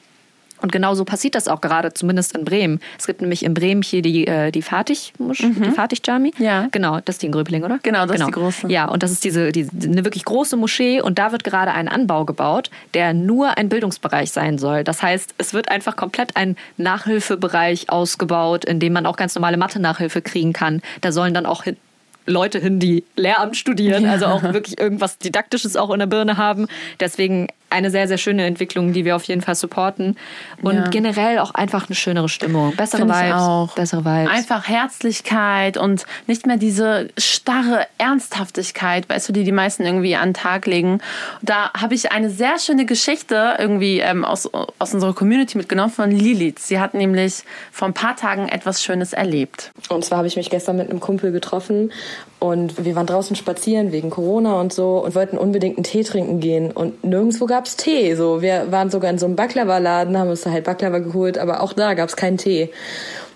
[0.60, 2.80] Und genau so passiert das auch gerade, zumindest in Bremen.
[2.98, 5.32] Es gibt nämlich in Bremen hier die, äh, die Fatih, mhm.
[5.34, 6.32] die Fatih Jami.
[6.38, 6.68] Ja.
[6.70, 7.78] Genau, das ist die in Gröpeling, oder?
[7.82, 8.26] Genau, das genau.
[8.26, 8.72] ist die große.
[8.72, 11.88] Ja, und das ist diese, die, eine wirklich große Moschee und da wird gerade ein
[11.88, 14.84] Anbau gebaut, der nur ein Bildungsbereich sein soll.
[14.84, 19.56] Das heißt, es wird einfach komplett ein Nachhilfebereich ausgebaut, in dem man auch ganz normale
[19.56, 20.82] Mathe-Nachhilfe kriegen kann.
[21.00, 21.64] Da sollen dann auch
[22.28, 26.66] Leute hin, die Lehramt studieren, also auch wirklich irgendwas Didaktisches auch in der Birne haben.
[27.00, 30.16] Deswegen eine sehr, sehr schöne Entwicklung, die wir auf jeden Fall supporten.
[30.62, 30.88] Und ja.
[30.88, 32.74] generell auch einfach eine schönere Stimmung.
[32.76, 33.34] Bessere Find Vibes.
[33.34, 33.74] Auch.
[33.74, 34.32] Bessere Vibes.
[34.32, 40.30] Einfach Herzlichkeit und nicht mehr diese starre Ernsthaftigkeit, weißt du, die die meisten irgendwie an
[40.30, 41.00] den Tag legen.
[41.42, 46.10] Da habe ich eine sehr schöne Geschichte irgendwie ähm, aus, aus unserer Community mitgenommen von
[46.10, 46.58] Lilith.
[46.60, 49.70] Sie hat nämlich vor ein paar Tagen etwas Schönes erlebt.
[49.88, 51.90] Und zwar habe ich mich gestern mit einem Kumpel getroffen
[52.40, 56.38] und wir waren draußen spazieren wegen Corona und so und wollten unbedingt einen Tee trinken
[56.38, 56.70] gehen.
[56.70, 58.14] Und nirgendwo gab's Tee.
[58.14, 61.62] So, wir waren sogar in so einem Baklava-Laden, haben uns da halt Baklava geholt, aber
[61.62, 62.70] auch da gab's keinen Tee.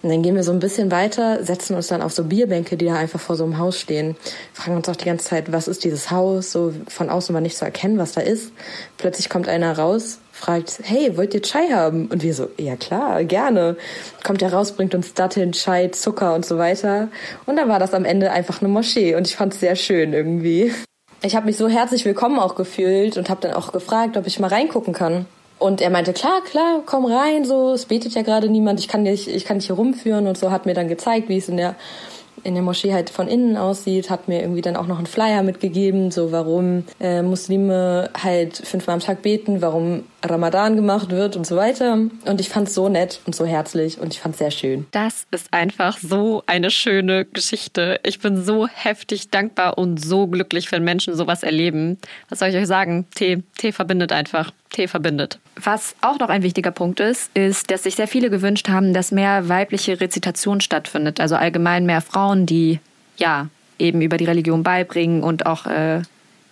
[0.03, 2.87] Und dann gehen wir so ein bisschen weiter, setzen uns dann auf so Bierbänke, die
[2.87, 4.17] da einfach vor so einem Haus stehen,
[4.53, 6.51] fragen uns auch die ganze Zeit, was ist dieses Haus?
[6.51, 8.53] So von außen war nicht zu erkennen, was da ist.
[8.99, 12.09] Plötzlich kommt einer raus, fragt, hey, wollt ihr Chai haben?
[12.09, 13.77] Und wir so, ja klar, gerne.
[14.25, 17.09] Kommt er raus, bringt uns Datteln, Chai, Zucker und so weiter.
[17.47, 20.13] Und dann war das am Ende einfach eine Moschee und ich fand es sehr schön
[20.13, 20.73] irgendwie.
[21.23, 24.41] Ich habe mich so herzlich willkommen auch gefühlt und habe dann auch gefragt, ob ich
[24.41, 25.27] mal reingucken kann.
[25.63, 29.05] Und er meinte, klar, klar, komm rein, so, es betet ja gerade niemand, ich kann
[29.05, 31.57] dich, ich kann dich hier rumführen und so, hat mir dann gezeigt, wie es in
[31.57, 31.77] der
[32.45, 35.43] in der Moschee halt von innen aussieht, hat mir irgendwie dann auch noch einen Flyer
[35.43, 41.47] mitgegeben, so warum äh, Muslime halt fünfmal am Tag beten, warum Ramadan gemacht wird und
[41.47, 41.99] so weiter.
[42.25, 44.87] Und ich fand es so nett und so herzlich und ich fand es sehr schön.
[44.91, 48.01] Das ist einfach so eine schöne Geschichte.
[48.03, 51.99] Ich bin so heftig dankbar und so glücklich, wenn Menschen sowas erleben.
[52.29, 53.07] Was soll ich euch sagen?
[53.15, 54.53] Tee, Tee verbindet einfach.
[54.73, 55.39] Tee verbindet.
[55.57, 59.13] Was auch noch ein wichtiger Punkt ist, ist, dass sich sehr viele gewünscht haben, dass
[59.13, 61.21] mehr weibliche Rezitation stattfindet.
[61.21, 62.81] Also allgemein mehr Frauen, die
[63.17, 63.49] ja
[63.79, 66.03] eben über die Religion beibringen und auch äh,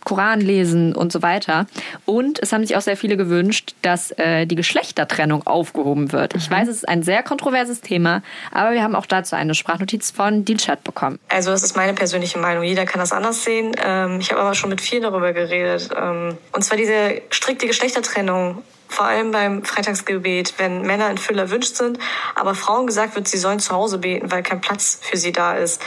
[0.05, 1.67] Koran lesen und so weiter.
[2.05, 6.35] Und es haben sich auch sehr viele gewünscht, dass äh, die Geschlechtertrennung aufgehoben wird.
[6.35, 6.55] Ich mhm.
[6.55, 8.23] weiß, es ist ein sehr kontroverses Thema,
[8.53, 11.19] aber wir haben auch dazu eine Sprachnotiz von Dilchat bekommen.
[11.29, 12.65] Also das ist meine persönliche Meinung.
[12.65, 13.73] Jeder kann das anders sehen.
[13.85, 15.91] Ähm, ich habe aber schon mit vielen darüber geredet.
[15.97, 21.77] Ähm, und zwar diese strikte Geschlechtertrennung vor allem beim Freitagsgebet, wenn Männer in Fülle erwünscht
[21.77, 21.99] sind,
[22.35, 25.55] aber Frauen gesagt wird, sie sollen zu Hause beten, weil kein Platz für sie da
[25.55, 25.81] ist.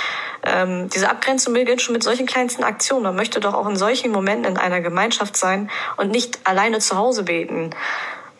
[0.44, 3.04] Ähm, diese Abgrenzung beginnt schon mit solchen kleinsten Aktionen.
[3.04, 6.98] Man möchte doch auch in solchen Momenten in einer Gemeinschaft sein und nicht alleine zu
[6.98, 7.72] Hause beten.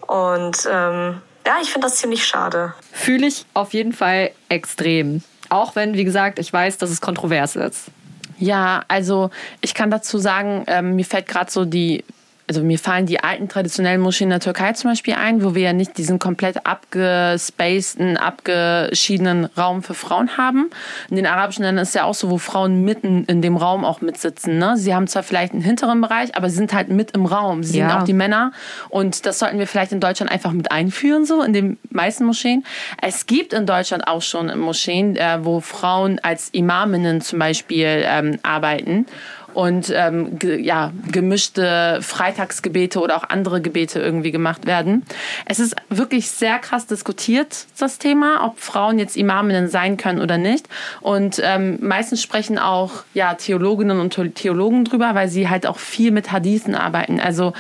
[0.08, 2.74] Und ähm, ja, ich finde das ziemlich schade.
[2.92, 5.24] Fühle ich auf jeden Fall extrem.
[5.50, 7.86] Auch wenn, wie gesagt, ich weiß, dass es kontrovers ist.
[8.40, 9.30] Ja, also
[9.62, 12.04] ich kann dazu sagen, ähm, mir fällt gerade so die
[12.48, 15.62] also mir fallen die alten traditionellen Moscheen in der Türkei zum Beispiel ein, wo wir
[15.62, 20.70] ja nicht diesen komplett abgespaceden, abgeschiedenen Raum für Frauen haben.
[21.10, 23.86] In den arabischen Ländern ist es ja auch so, wo Frauen mitten in dem Raum
[23.86, 24.58] auch mitsitzen.
[24.58, 24.76] Ne?
[24.76, 27.64] Sie haben zwar vielleicht einen hinteren Bereich, aber sie sind halt mit im Raum.
[27.64, 27.90] Sie ja.
[27.90, 28.52] sind auch die Männer.
[28.90, 32.66] Und das sollten wir vielleicht in Deutschland einfach mit einführen, so in den meisten Moscheen.
[33.02, 38.40] Es gibt in Deutschland auch schon Moscheen, äh, wo Frauen als Imaminnen zum Beispiel ähm,
[38.44, 39.06] arbeiten
[39.54, 45.04] und ähm, ge ja, gemischte Freitagsgebete oder auch andere Gebete irgendwie gemacht werden.
[45.46, 50.38] Es ist wirklich sehr krass diskutiert, das Thema, ob Frauen jetzt Imaminnen sein können oder
[50.38, 50.68] nicht.
[51.02, 56.12] Und ähm, meistens sprechen auch ja, Theologinnen und Theologen drüber, weil sie halt auch viel
[56.12, 57.20] mit Hadithen arbeiten.
[57.20, 57.54] Also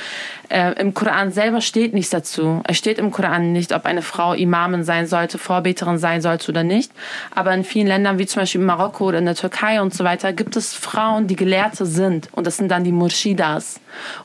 [0.54, 2.62] äh, Im Koran selber steht nichts dazu.
[2.68, 6.64] Es steht im Koran nicht, ob eine Frau Imamin sein sollte, Vorbeterin sein sollte oder
[6.64, 6.91] nicht.
[7.34, 10.04] Aber in vielen Ländern, wie zum Beispiel in Marokko oder in der Türkei und so
[10.04, 12.30] weiter, gibt es Frauen, die Gelehrte sind.
[12.34, 13.80] Und das sind dann die Murshidas.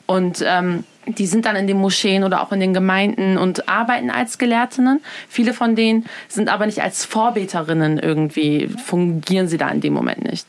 [0.05, 4.11] Und ähm, die sind dann in den Moscheen oder auch in den Gemeinden und arbeiten
[4.11, 5.01] als Gelehrtinnen.
[5.27, 10.23] Viele von denen sind aber nicht als Vorbeterinnen irgendwie, fungieren sie da in dem Moment
[10.29, 10.45] nicht.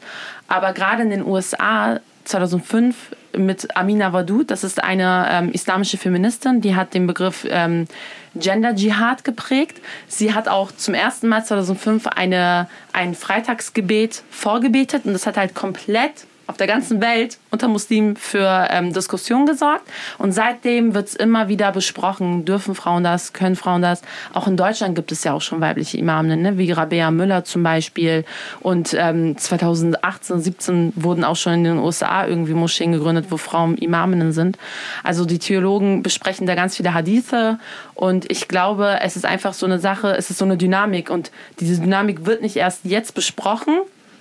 [0.46, 2.94] Aber gerade in den USA 2005
[3.36, 4.50] mit Amina Wadud.
[4.50, 7.86] Das ist eine ähm, islamische Feministin, die hat den Begriff ähm,
[8.34, 9.80] Gender Jihad geprägt.
[10.06, 15.54] Sie hat auch zum ersten Mal 2005 eine, ein Freitagsgebet vorgebetet und das hat halt
[15.54, 19.88] komplett auf der ganzen Welt unter Muslimen für ähm, Diskussionen gesorgt.
[20.18, 24.02] Und seitdem wird es immer wieder besprochen, dürfen Frauen das, können Frauen das.
[24.34, 26.58] Auch in Deutschland gibt es ja auch schon weibliche Imaminnen, ne?
[26.58, 28.24] wie Rabea Müller zum Beispiel.
[28.58, 33.76] Und ähm, 2018, 17 wurden auch schon in den USA irgendwie Moscheen gegründet, wo Frauen
[33.78, 34.58] Imaminnen sind.
[35.04, 37.60] Also die Theologen besprechen da ganz viele Hadithe.
[37.94, 41.10] Und ich glaube, es ist einfach so eine Sache, es ist so eine Dynamik.
[41.10, 41.30] Und
[41.60, 43.78] diese Dynamik wird nicht erst jetzt besprochen,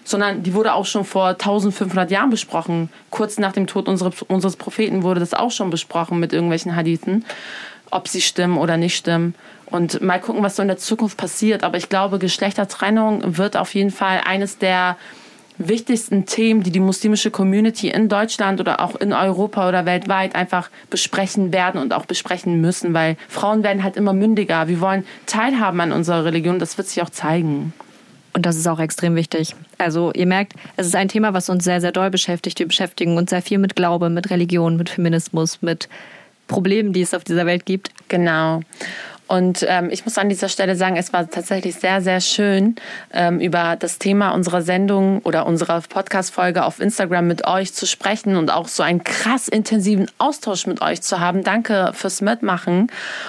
[0.09, 2.89] sondern die wurde auch schon vor 1500 Jahren besprochen.
[3.09, 7.25] Kurz nach dem Tod unseres, unseres Propheten wurde das auch schon besprochen mit irgendwelchen Hadithen,
[7.91, 9.35] ob sie stimmen oder nicht stimmen.
[9.67, 11.63] Und mal gucken, was so in der Zukunft passiert.
[11.63, 14.97] Aber ich glaube, Geschlechtertrennung wird auf jeden Fall eines der
[15.59, 20.69] wichtigsten Themen, die die muslimische Community in Deutschland oder auch in Europa oder weltweit einfach
[20.89, 24.69] besprechen werden und auch besprechen müssen, weil Frauen werden halt immer mündiger.
[24.69, 27.73] Wir wollen teilhaben an unserer Religion, das wird sich auch zeigen.
[28.39, 29.53] Und das ist auch extrem wichtig.
[29.79, 32.57] Also ihr merkt, es ist ein Thema, was uns sehr, sehr doll beschäftigt.
[32.59, 35.89] Wir beschäftigen uns sehr viel mit Glaube, mit Religion, mit Feminismus, mit
[36.47, 37.91] Problemen, die es auf dieser Welt gibt.
[38.07, 38.61] Genau.
[39.29, 42.75] Und ähm, ich muss an dieser Stelle sagen, es war tatsächlich sehr, sehr schön,
[43.13, 48.35] ähm, über das Thema unserer Sendung oder unserer Podcast-Folge auf Instagram mit euch zu sprechen
[48.37, 51.43] und auch so einen krass intensiven Austausch mit euch zu haben.
[51.43, 52.87] Danke fürs Mitmachen.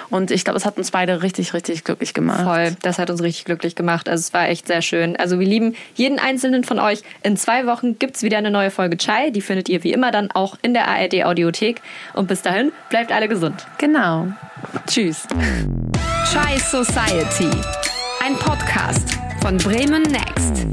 [0.09, 2.45] Und ich glaube, es hat uns beide richtig, richtig glücklich gemacht.
[2.45, 4.09] Voll, das hat uns richtig glücklich gemacht.
[4.09, 5.17] Also es war echt sehr schön.
[5.17, 7.03] Also wir lieben jeden einzelnen von euch.
[7.23, 9.29] In zwei Wochen gibt's wieder eine neue Folge Chai.
[9.29, 11.83] Die findet ihr wie immer dann auch in der ARD Audiothek.
[12.15, 13.67] Und bis dahin, bleibt alle gesund.
[13.77, 14.29] Genau.
[14.87, 15.27] Tschüss.
[16.33, 17.51] Chai Society,
[18.25, 20.67] ein Podcast von Bremen Next.